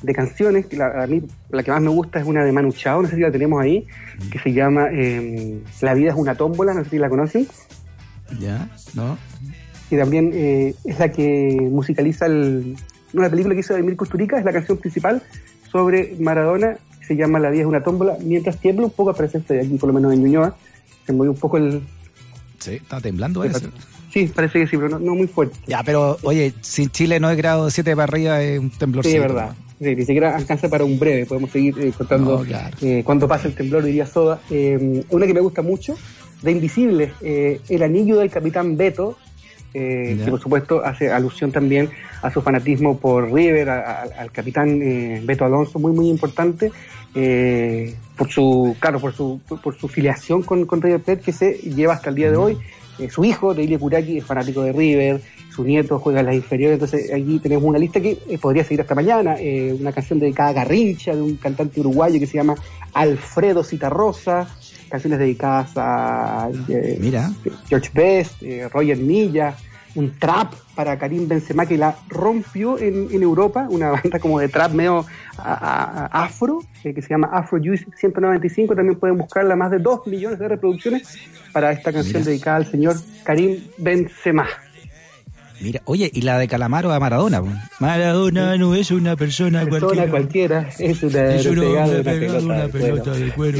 de 0.02 0.12
canciones. 0.14 0.66
que 0.66 0.76
la- 0.76 1.02
a 1.02 1.06
mí 1.08 1.22
la 1.50 1.62
que 1.64 1.72
más 1.72 1.82
me 1.82 1.90
gusta 1.90 2.20
es 2.20 2.26
una 2.26 2.44
de 2.44 2.52
Manu 2.52 2.70
Chao, 2.72 3.02
no 3.02 3.08
sé 3.08 3.16
si 3.16 3.20
la 3.22 3.32
tenemos 3.32 3.60
ahí, 3.60 3.84
que 4.30 4.38
se 4.38 4.52
llama 4.52 4.88
La 5.80 5.94
vida 5.94 6.10
es 6.10 6.16
una 6.16 6.36
tómbola, 6.36 6.72
no 6.72 6.84
sé 6.84 6.90
si 6.90 6.98
la 6.98 7.08
conocen. 7.08 7.48
Ya, 8.38 8.68
¿no? 8.94 9.16
Y 9.90 9.96
también 9.96 10.30
eh, 10.34 10.74
es 10.84 10.98
la 10.98 11.10
que 11.10 11.56
musicaliza 11.70 12.26
el- 12.26 12.76
una 13.14 13.30
película 13.30 13.54
que 13.54 13.60
hizo 13.60 13.76
Emil 13.76 13.96
Kusturica, 13.96 14.38
es 14.38 14.44
la 14.44 14.52
canción 14.52 14.76
principal 14.78 15.22
sobre 15.72 16.14
Maradona, 16.18 16.76
se 17.06 17.16
llama 17.16 17.38
La 17.38 17.48
vida 17.50 17.62
es 17.62 17.66
una 17.66 17.82
tómbola, 17.82 18.18
mientras 18.22 18.58
tiembla 18.58 18.84
un 18.86 18.90
poco 18.92 19.12
de 19.54 19.60
aquí, 19.60 19.78
por 19.78 19.86
lo 19.88 19.94
menos 19.94 20.12
en 20.12 20.22
Ñuñoa. 20.24 20.54
Se 21.06 21.12
movió 21.14 21.30
un 21.30 21.38
poco 21.38 21.56
el... 21.56 21.80
Sí, 22.58 22.72
está 22.72 23.00
temblando 23.00 23.42
eso. 23.44 23.60
Sí, 24.12 24.26
parece 24.34 24.58
que 24.60 24.66
sí, 24.66 24.76
pero 24.76 24.90
no, 24.90 24.98
no 24.98 25.14
muy 25.14 25.26
fuerte. 25.26 25.56
Ya, 25.66 25.82
pero 25.82 26.18
oye, 26.22 26.52
si 26.60 26.88
Chile 26.88 27.18
no 27.20 27.30
es 27.30 27.36
grado 27.38 27.70
7 27.70 27.92
para 27.96 28.04
arriba, 28.04 28.42
es 28.42 28.58
un 28.58 28.68
temblorcito. 28.70 29.10
Sí, 29.10 29.16
es 29.16 29.22
verdad. 29.22 29.54
Sí, 29.80 29.94
ni 29.94 30.04
siquiera 30.04 30.36
alcanza 30.36 30.68
para 30.68 30.84
un 30.84 30.98
breve. 30.98 31.24
Podemos 31.24 31.50
seguir 31.50 31.74
eh, 31.78 31.92
contando 31.96 32.38
No, 32.40 32.44
claro. 32.44 32.76
eh, 32.82 33.02
cuando 33.04 33.28
pasa 33.28 33.48
el 33.48 33.54
temblor, 33.54 33.84
diría 33.84 34.06
Soda. 34.06 34.40
Eh, 34.50 35.02
una 35.10 35.26
que 35.26 35.34
me 35.34 35.40
gusta 35.40 35.62
mucho, 35.62 35.96
de 36.42 36.50
Invisibles, 36.52 37.12
El 37.22 37.82
anillo 37.82 38.18
del 38.18 38.30
capitán 38.30 38.76
Beto, 38.76 39.16
eh, 39.74 40.16
que 40.24 40.30
por 40.30 40.40
supuesto 40.40 40.84
hace 40.84 41.10
alusión 41.12 41.52
también 41.52 41.90
a 42.22 42.30
su 42.30 42.40
fanatismo 42.42 42.98
por 42.98 43.32
River, 43.32 43.68
a- 43.70 44.02
a- 44.02 44.02
al 44.20 44.30
capitán 44.32 44.80
eh, 44.82 45.20
Beto 45.24 45.44
Alonso, 45.44 45.78
muy, 45.78 45.92
muy 45.92 46.08
importante. 46.08 46.70
eh, 47.14 47.94
por 48.16 48.30
su, 48.30 48.76
claro, 48.80 49.00
por 49.00 49.12
su, 49.14 49.40
por 49.62 49.74
su 49.76 49.88
filiación 49.88 50.42
con, 50.42 50.66
con 50.66 50.82
River 50.82 51.00
Plate 51.00 51.22
que 51.22 51.32
se 51.32 51.52
lleva 51.54 51.94
hasta 51.94 52.10
el 52.10 52.16
día 52.16 52.30
de 52.30 52.36
hoy. 52.36 52.58
Eh, 52.98 53.08
su 53.10 53.24
hijo, 53.24 53.54
Deilio 53.54 53.78
Kuraki, 53.78 54.18
es 54.18 54.24
fanático 54.24 54.62
de 54.62 54.72
River, 54.72 55.20
su 55.50 55.64
nieto 55.64 55.98
juega 55.98 56.20
en 56.20 56.26
las 56.26 56.34
inferiores, 56.34 56.74
entonces 56.74 57.12
aquí 57.12 57.38
tenemos 57.38 57.64
una 57.64 57.78
lista 57.78 58.00
que 58.00 58.18
eh, 58.28 58.38
podría 58.38 58.64
seguir 58.64 58.80
hasta 58.80 58.94
mañana, 58.94 59.36
eh, 59.38 59.76
una 59.78 59.92
canción 59.92 60.18
dedicada 60.18 60.50
a 60.50 60.52
Garrincha, 60.52 61.14
de 61.14 61.22
un 61.22 61.36
cantante 61.36 61.80
uruguayo 61.80 62.18
que 62.18 62.26
se 62.26 62.34
llama 62.34 62.54
Alfredo 62.92 63.62
Citarrosa, 63.62 64.48
canciones 64.88 65.18
dedicadas 65.18 65.72
a 65.76 66.48
Mira. 66.98 67.30
George 67.68 67.90
Best, 67.92 68.42
Roger 68.72 68.96
Milla, 68.96 69.54
un 69.94 70.18
trap 70.18 70.52
para 70.74 70.98
Karim 70.98 71.26
Benzema 71.28 71.66
que 71.66 71.76
la 71.78 71.96
rompió 72.08 72.78
en, 72.78 73.08
en 73.10 73.22
Europa, 73.22 73.66
una 73.70 73.90
banda 74.02 74.18
como 74.18 74.38
de 74.38 74.48
trap 74.48 74.72
medio 74.72 75.06
a- 75.38 75.52
a- 75.52 76.06
a- 76.06 76.24
afro, 76.24 76.60
eh, 76.84 76.92
que 76.94 77.02
se 77.02 77.08
llama 77.08 77.28
Afro 77.32 77.58
Juice 77.62 77.86
195, 77.98 78.74
también 78.76 78.98
pueden 78.98 79.16
buscarla, 79.18 79.56
más 79.56 79.70
de 79.70 79.78
2 79.78 80.06
millones 80.06 80.38
de 80.38 80.48
reproducciones 80.48 81.18
para 81.52 81.72
esta 81.72 81.92
canción 81.92 82.18
Mira. 82.20 82.30
dedicada 82.30 82.56
al 82.58 82.66
señor 82.70 82.96
Karim 83.24 83.58
Benzema. 83.78 84.46
Mira, 85.60 85.82
oye, 85.86 86.08
y 86.14 86.20
la 86.22 86.38
de 86.38 86.46
Calamaro 86.46 86.92
a 86.92 87.00
Maradona. 87.00 87.42
Maradona 87.80 88.56
no 88.56 88.76
es 88.76 88.92
una 88.92 89.16
persona, 89.16 89.64
Persona 89.64 90.06
cualquiera. 90.08 90.10
cualquiera, 90.10 90.68
es 90.78 91.02
una 91.02 91.34
Es 91.34 91.46
una 91.46 91.62
pegado 91.62 91.82
a 91.82 92.40
una 92.40 92.54
de 92.66 92.70
cuero. 92.70 92.70
pelota 93.02 93.10
de 93.10 93.30
cuero. 93.32 93.58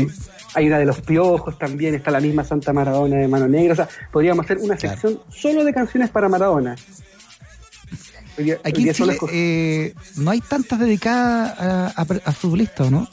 Hay 0.55 0.67
una 0.67 0.79
de 0.79 0.87
los 0.87 1.01
piojos 1.03 1.59
también, 1.59 1.95
está 1.95 2.11
la 2.11 2.21
misma 2.21 2.43
Santa 2.45 2.73
Maradona 2.73 3.17
de 3.17 3.29
Mano 3.29 3.47
Negra. 3.49 3.73
O 3.73 3.77
sea, 3.77 3.89
podríamos 4.11 4.45
hacer 4.45 4.59
una 4.59 4.77
Claro. 4.77 4.99
sección 5.01 5.21
solo 5.29 5.65
de 5.65 5.73
canciones 5.75 6.11
para 6.11 6.29
Maradona. 6.29 6.75
Aquí 8.65 8.89
en 8.89 8.95
Chile 8.95 9.19
eh, 9.33 9.95
no 10.17 10.31
hay 10.31 10.41
tantas 10.41 10.79
dedicadas 10.79 11.59
a, 11.59 11.87
a, 11.89 12.03
a 12.03 12.33
futbolistas, 12.33 12.87
¿o 12.87 12.91
¿no? 12.91 13.09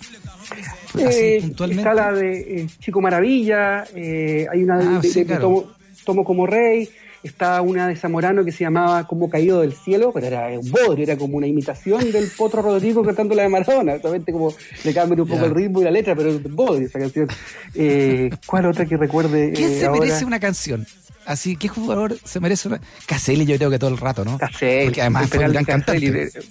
Eh, 0.99 1.37
está 1.71 1.93
la 1.95 2.11
de 2.13 2.61
eh, 2.61 2.67
Chico 2.79 3.01
Maravilla, 3.01 3.83
eh, 3.95 4.45
hay 4.51 4.63
una 4.63 4.77
de, 4.77 4.85
Ah, 4.85 4.99
de- 5.01 5.09
sí, 5.09 5.19
de 5.21 5.25
claro. 5.25 5.41
Tomo, 5.41 5.71
Tomo 6.05 6.23
como 6.23 6.45
Rey, 6.45 6.87
está 7.27 7.61
una 7.61 7.87
de 7.87 7.95
Zamorano 7.95 8.43
que 8.45 8.51
se 8.51 8.63
llamaba 8.63 9.05
Como 9.07 9.29
Caído 9.29 9.61
del 9.61 9.73
Cielo, 9.73 10.11
pero 10.13 10.27
era 10.27 10.47
un 10.59 10.69
bodrio, 10.71 11.03
era 11.03 11.17
como 11.17 11.37
una 11.37 11.47
imitación 11.47 12.11
del 12.11 12.29
Potro 12.37 12.61
Rodrigo 12.61 13.03
cantando 13.03 13.35
la 13.35 13.43
de 13.43 13.49
Maradona, 13.49 13.97
solamente 13.99 14.31
como 14.31 14.53
le 14.83 14.93
cambian 14.93 15.21
un 15.21 15.27
poco 15.27 15.45
el 15.45 15.55
ritmo 15.55 15.81
y 15.81 15.83
la 15.85 15.91
letra, 15.91 16.15
pero 16.15 16.29
es 16.29 16.43
un 16.45 16.55
bodrio 16.55 16.87
esa 16.87 16.99
canción. 16.99 17.27
Eh, 17.73 18.29
¿Cuál 18.45 18.65
otra 18.67 18.85
que 18.85 18.97
recuerde? 18.97 19.51
¿Quién 19.53 19.71
eh, 19.71 19.79
se 19.79 19.85
ahora? 19.85 19.99
merece 20.01 20.25
una 20.25 20.39
canción? 20.39 20.85
Así, 21.25 21.55
¿qué 21.55 21.67
jugador 21.67 22.17
se 22.23 22.39
merece 22.39 22.67
una? 22.67 22.79
Caselli, 23.07 23.45
yo 23.45 23.57
creo 23.57 23.71
que 23.71 23.79
todo 23.79 23.89
el 23.89 23.97
rato, 23.97 24.23
¿no? 24.23 24.37
Caselli, 24.37 24.85
Porque 24.85 25.01
además 25.01 25.27
fue 25.29 25.39
un 25.45 25.51
gran 25.51 25.65
Caselli, 25.65 26.11
cantante. 26.11 26.39
eh, 26.39 26.43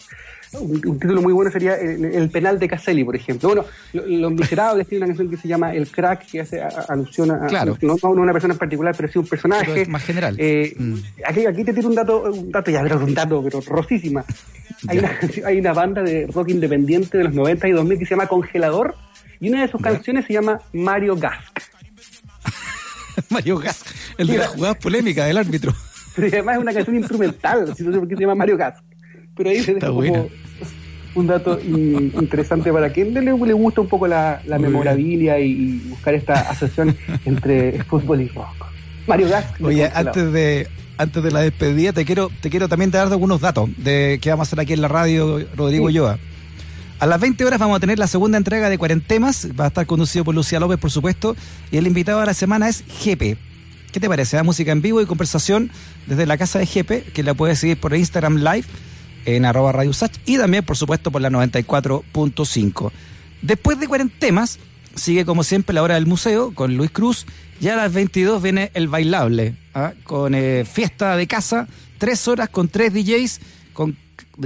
Un, 0.61 0.81
un 0.87 0.99
título 0.99 1.21
muy 1.23 1.33
bueno 1.33 1.51
sería 1.51 1.75
el, 1.77 2.05
el 2.05 2.31
penal 2.31 2.59
de 2.59 2.69
Caselli, 2.69 3.05
por 3.05 3.17
ejemplo. 3.17 3.49
Bueno, 3.49 3.65
Lo- 3.93 4.07
Los 4.07 4.33
Miserables 4.33 4.87
tiene 4.87 5.05
una 5.05 5.09
canción 5.15 5.31
que 5.31 5.37
se 5.37 5.49
llama 5.49 5.75
El 5.75 5.89
Crack, 5.89 6.27
que 6.31 6.41
hace 6.41 6.61
a- 6.63 6.69
a- 6.69 6.87
alusión 6.93 7.31
a, 7.31 7.47
Claro. 7.47 7.77
no, 7.83 7.97
no 8.03 8.09
a 8.09 8.11
una 8.11 8.33
persona 8.33 8.55
en 8.55 8.59
particular, 8.59 8.95
pero 8.97 9.11
sí 9.13 9.19
un 9.19 9.27
personaje. 9.27 9.83
Es 9.83 9.89
más 9.89 10.03
general. 10.05 10.37
Eh, 10.39 10.75
Mm. 10.79 10.95
aquí, 11.27 11.47
aquí 11.47 11.65
te 11.65 11.73
tiro 11.73 11.89
un 11.89 11.95
dato, 11.95 12.23
un 12.33 12.51
dato 12.53 12.71
ya, 12.71 12.83
pero 12.83 12.99
un 13.05 13.15
dato, 13.15 13.43
pero 13.43 13.61
rosísima. 13.61 14.25
Hay 14.89 14.99
una, 14.99 15.11
hay 15.47 15.59
una 15.59 15.73
banda 15.73 16.03
de 16.03 16.27
rock 16.27 16.51
independiente 16.51 17.19
de 17.19 17.25
los 17.25 17.35
90 17.35 17.69
y 17.69 17.73
2000 17.73 17.99
que 17.99 18.05
se 18.05 18.11
llama 18.11 18.27
Congelador, 18.27 18.95
y 19.41 19.49
una 19.49 19.63
de 19.63 19.69
sus 19.69 19.81
canciones 19.81 20.27
se 20.27 20.33
llama 20.35 20.61
Mario 20.73 21.17
Gask. 21.17 21.59
Mario 23.31 23.59
Gas, 23.59 23.85
el 24.19 24.27
de 24.27 24.39
las 24.39 24.49
jugadas 24.49 24.77
polémicas 24.79 25.27
del 25.27 25.37
árbitro. 25.39 25.73
Pero 26.17 26.29
además 26.29 26.57
es 26.57 26.63
una 26.63 26.73
canción 26.73 26.97
instrumental, 26.97 27.71
así 27.73 27.83
no 27.83 27.93
sé 27.93 27.99
por 27.99 28.09
qué 28.09 28.15
se 28.15 28.21
llama 28.21 28.35
Mario 28.37 28.57
Gas. 28.57 28.81
Pero 29.37 29.51
ahí 29.51 29.61
se 29.61 29.75
como. 29.79 30.29
Un 31.15 31.27
dato 31.27 31.59
in- 31.67 32.13
interesante 32.21 32.73
para 32.73 32.91
quien 32.91 33.15
le, 33.15 33.21
le 33.23 33.53
gusta 33.53 33.81
un 33.81 33.89
poco 33.89 34.07
la, 34.07 34.41
la 34.47 34.59
memorabilia 34.59 35.39
y, 35.41 35.51
y 35.51 35.89
buscar 35.89 36.15
esta 36.15 36.35
asociación 36.51 36.97
entre 37.25 37.83
fútbol 37.85 38.21
y 38.23 38.29
rock. 38.29 38.67
Mario 39.07 39.29
Gas. 39.29 39.47
Oye, 39.61 39.91
antes 39.95 40.33
de 40.33 40.69
antes 40.97 41.23
de 41.23 41.31
la 41.33 41.41
despedida 41.41 41.93
te 41.93 42.05
quiero 42.05 42.31
te 42.41 42.51
quiero 42.51 42.69
también 42.69 42.91
dar 42.93 43.09
algunos 43.09 43.41
datos 43.41 43.69
de 43.77 44.19
qué 44.23 44.31
vamos 44.31 44.47
a 44.47 44.49
hacer 44.49 44.61
aquí 44.61 44.73
en 44.75 44.81
la 44.81 44.89
radio 44.89 45.45
Rodrigo 45.57 45.89
Sí. 45.89 45.95
Ulloa. 45.95 46.19
A 47.01 47.07
las 47.07 47.21
20 47.21 47.45
horas 47.45 47.59
vamos 47.59 47.77
a 47.77 47.81
tener 47.81 47.99
la 47.99 48.07
segunda 48.07 48.39
entrega 48.39 48.71
de 48.71 48.79
Cuarentemas, 48.79 49.49
va 49.59 49.65
a 49.65 49.69
estar 49.69 49.85
conducido 49.85 50.25
por 50.25 50.35
Lucía 50.35 50.61
López, 50.61 50.79
por 50.79 50.91
supuesto, 50.93 51.37
y 51.73 51.77
el 51.77 51.87
invitado 51.89 52.21
de 52.21 52.27
la 52.27 52.35
semana 52.35 52.69
es 52.69 52.85
Jepe. 52.89 53.37
¿Qué 53.93 54.01
te 54.01 54.09
parece? 54.09 54.39
Ah, 54.39 54.43
Música 54.45 54.71
en 54.73 54.81
vivo 54.81 55.01
y 55.03 55.07
conversación 55.07 55.71
desde 56.07 56.25
la 56.27 56.39
casa 56.39 56.61
de 56.61 56.67
Jepe, 56.67 57.03
que 57.03 57.23
la 57.25 57.35
puedes 57.35 57.59
seguir 57.59 57.79
por 57.79 57.95
Instagram 57.95 58.37
Live 58.37 58.65
en 59.25 59.45
arroba 59.45 59.73
Radio 59.73 59.91
Usach 59.91 60.17
y 60.27 60.39
también, 60.39 60.65
por 60.65 60.77
supuesto, 60.77 61.11
por 61.11 61.23
la 61.23 61.31
94.5. 61.31 62.91
Después 63.43 63.79
de 63.79 63.89
cuarentemas, 63.89 64.59
sigue 64.95 65.25
como 65.25 65.45
siempre 65.45 65.75
la 65.75 65.83
hora 65.83 65.95
del 65.95 66.07
museo 66.07 66.55
con 66.55 66.77
Luis 66.77 66.91
Cruz. 66.91 67.27
Ya 67.61 67.75
a 67.75 67.77
las 67.77 67.93
22 67.93 68.43
viene 68.43 68.71
el 68.75 68.89
bailable, 68.89 69.57
¿ah? 69.75 69.93
con 70.05 70.35
eh, 70.35 70.65
fiesta 70.65 71.17
de 71.17 71.27
casa, 71.27 71.69
tres 71.99 72.27
horas 72.27 72.49
con 72.49 72.69
tres 72.69 72.93
DJs, 72.93 73.41
con 73.73 73.97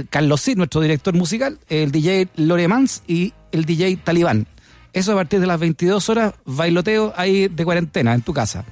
Carlos 0.09 0.41
Cid, 0.41 0.57
nuestro 0.57 0.81
director 0.81 1.13
musical, 1.13 1.59
el 1.69 1.91
DJ 1.91 2.27
Loremans 2.35 3.03
y 3.07 3.33
el 3.51 3.65
DJ 3.65 3.97
Talibán. 3.97 4.47
Eso 4.93 5.13
a 5.13 5.15
partir 5.15 5.39
de 5.39 5.47
las 5.47 5.59
22 5.59 6.09
horas, 6.09 6.33
bailoteo 6.45 7.13
ahí 7.15 7.47
de 7.47 7.65
cuarentena 7.65 8.13
en 8.13 8.21
tu 8.21 8.33
casa. 8.33 8.65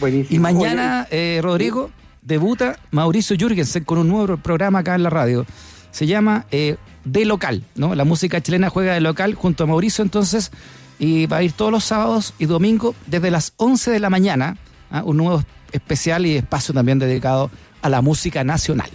Buenísimo. 0.00 0.36
Y 0.36 0.38
mañana, 0.38 1.06
eh, 1.10 1.40
Rodrigo, 1.42 1.90
debuta 2.24 2.78
Mauricio 2.90 3.36
Jürgensen 3.36 3.84
con 3.84 3.98
un 3.98 4.08
nuevo 4.08 4.36
programa 4.38 4.80
acá 4.80 4.94
en 4.94 5.02
la 5.02 5.10
radio. 5.10 5.46
Se 5.90 6.06
llama 6.06 6.46
eh, 6.50 6.76
De 7.04 7.24
Local, 7.24 7.62
¿no? 7.76 7.94
La 7.94 8.04
música 8.04 8.40
chilena 8.40 8.70
juega 8.70 8.94
de 8.94 9.00
local 9.00 9.34
junto 9.34 9.64
a 9.64 9.66
Mauricio 9.66 10.02
entonces 10.02 10.50
y 10.98 11.26
va 11.26 11.38
a 11.38 11.42
ir 11.42 11.52
todos 11.52 11.70
los 11.70 11.84
sábados 11.84 12.34
y 12.38 12.46
domingos 12.46 12.96
desde 13.06 13.30
las 13.30 13.52
11 13.56 13.90
de 13.92 14.00
la 14.00 14.10
mañana, 14.10 14.56
¿ah? 14.90 15.02
un 15.04 15.18
nuevo 15.18 15.42
especial 15.72 16.26
y 16.26 16.36
espacio 16.36 16.74
también 16.74 16.98
dedicado 16.98 17.50
a 17.82 17.88
la 17.88 18.00
música 18.00 18.42
nacional. 18.42 18.90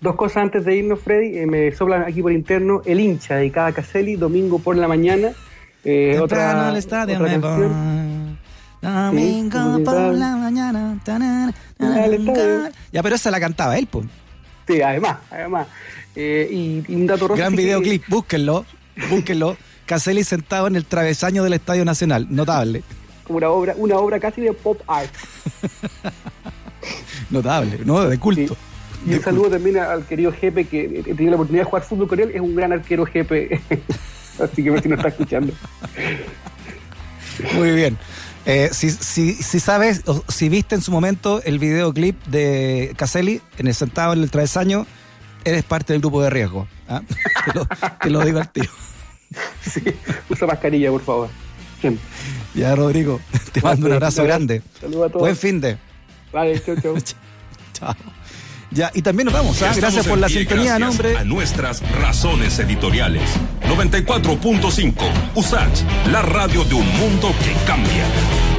Dos 0.00 0.14
cosas 0.14 0.38
antes 0.44 0.64
de 0.64 0.76
irnos, 0.76 1.00
Freddy. 1.00 1.38
Eh, 1.38 1.46
me 1.46 1.72
soplan 1.72 2.02
aquí 2.02 2.22
por 2.22 2.32
interno 2.32 2.82
el 2.84 3.00
hincha 3.00 3.36
de 3.36 3.50
cada 3.50 3.72
Caselli, 3.72 4.16
domingo 4.16 4.58
por 4.58 4.76
la 4.76 4.86
mañana. 4.88 5.30
Eh, 5.84 6.18
otra, 6.20 6.68
al 6.68 6.76
estadio 6.76 7.16
otra 7.16 7.28
canción. 7.28 8.38
Domingo 8.82 9.76
Sí, 9.78 9.82
por 9.82 10.14
la 10.14 10.36
mañana. 10.36 10.98
tanana. 11.02 11.54
Ya, 11.78 13.02
pero 13.02 13.14
esa 13.16 13.30
la 13.30 13.40
cantaba 13.40 13.76
él, 13.78 13.86
pues. 13.90 14.06
Sí, 14.66 14.80
además, 14.82 15.18
además. 15.30 15.66
Eh, 16.14 16.48
y, 16.50 16.84
y 16.88 16.94
un 16.94 17.06
dato 17.06 17.28
rosa. 17.28 17.38
Gran 17.40 17.52
sí 17.52 17.56
que- 17.58 17.62
videoclip, 17.64 18.08
búsquenlo, 18.08 18.64
búsquenlo. 19.10 19.56
Caselli 19.86 20.24
sentado 20.24 20.66
en 20.66 20.74
el 20.74 20.84
travesaño 20.84 21.44
del 21.44 21.52
Estadio 21.52 21.84
Nacional, 21.84 22.26
notable, 22.28 22.82
Como 23.24 23.36
una 23.36 23.50
obra, 23.50 23.74
una 23.76 23.96
obra 23.98 24.18
casi 24.18 24.40
de 24.40 24.52
pop 24.52 24.80
art. 24.88 25.12
notable, 27.30 27.78
¿no? 27.84 28.04
De 28.08 28.18
culto. 28.18 28.56
Y 29.06 29.14
un 29.14 29.22
saludo 29.22 29.50
también 29.50 29.78
al 29.78 30.04
querido 30.04 30.32
Jepe, 30.32 30.64
que 30.64 30.84
he 31.06 31.14
tenido 31.14 31.30
la 31.30 31.36
oportunidad 31.36 31.64
de 31.64 31.70
jugar 31.70 31.84
fútbol 31.84 32.08
con 32.08 32.18
él. 32.18 32.32
Es 32.34 32.40
un 32.40 32.56
gran 32.56 32.72
arquero 32.72 33.06
Jepe. 33.06 33.60
Así 34.42 34.64
que 34.64 34.68
a 34.70 34.72
ver 34.72 34.82
si 34.82 34.88
nos 34.88 34.98
está 34.98 35.08
escuchando. 35.10 35.52
Muy 37.54 37.70
bien. 37.70 37.96
Eh, 38.46 38.70
si, 38.72 38.90
si, 38.90 39.34
si 39.34 39.58
sabes, 39.60 40.02
o 40.06 40.22
si 40.28 40.48
viste 40.48 40.76
en 40.76 40.80
su 40.82 40.92
momento 40.92 41.42
el 41.42 41.58
videoclip 41.58 42.24
de 42.26 42.94
Caselli 42.96 43.42
en 43.58 43.66
el 43.66 43.74
sentado 43.74 44.12
en 44.12 44.22
el 44.22 44.30
travesaño, 44.30 44.86
eres 45.44 45.64
parte 45.64 45.92
del 45.92 46.00
grupo 46.00 46.22
de 46.22 46.30
riesgo. 46.30 46.68
¿ah? 46.88 47.02
Te, 47.44 47.58
lo, 47.58 47.66
te 48.02 48.10
lo 48.10 48.24
digo 48.24 48.38
al 48.38 48.50
tío. 48.50 48.64
Sí, 49.60 49.82
usa 50.30 50.46
mascarilla, 50.46 50.88
por 50.92 51.02
favor. 51.02 51.28
Siempre. 51.80 52.02
Ya, 52.54 52.76
Rodrigo, 52.76 53.20
te 53.52 53.60
mando 53.60 53.86
un 53.86 53.92
abrazo 53.92 54.22
un 54.22 54.22
abrazo. 54.22 54.24
grande. 54.24 54.62
Saludos 54.80 55.06
a 55.06 55.08
todos. 55.08 55.20
Buen 55.22 55.36
fin 55.36 55.60
de. 55.60 55.76
Vale, 56.32 56.62
chau, 56.62 56.76
chau. 56.80 56.94
Chao. 57.74 57.94
Ya, 58.70 58.90
y 58.94 59.02
también 59.02 59.26
nos 59.26 59.34
vamos. 59.34 59.62
¿ah? 59.62 59.72
Gracias 59.76 60.06
por 60.06 60.18
la 60.18 60.26
pie 60.26 60.40
sintonía, 60.40 60.78
nombre. 60.78 61.16
A 61.16 61.24
nuestras 61.24 61.82
razones 62.00 62.58
editoriales. 62.58 63.22
94.5 63.68 64.94
USACH, 65.34 65.82
la 66.10 66.22
radio 66.22 66.64
de 66.64 66.74
un 66.74 66.88
mundo 66.98 67.32
que 67.42 67.52
cambia. 67.66 68.55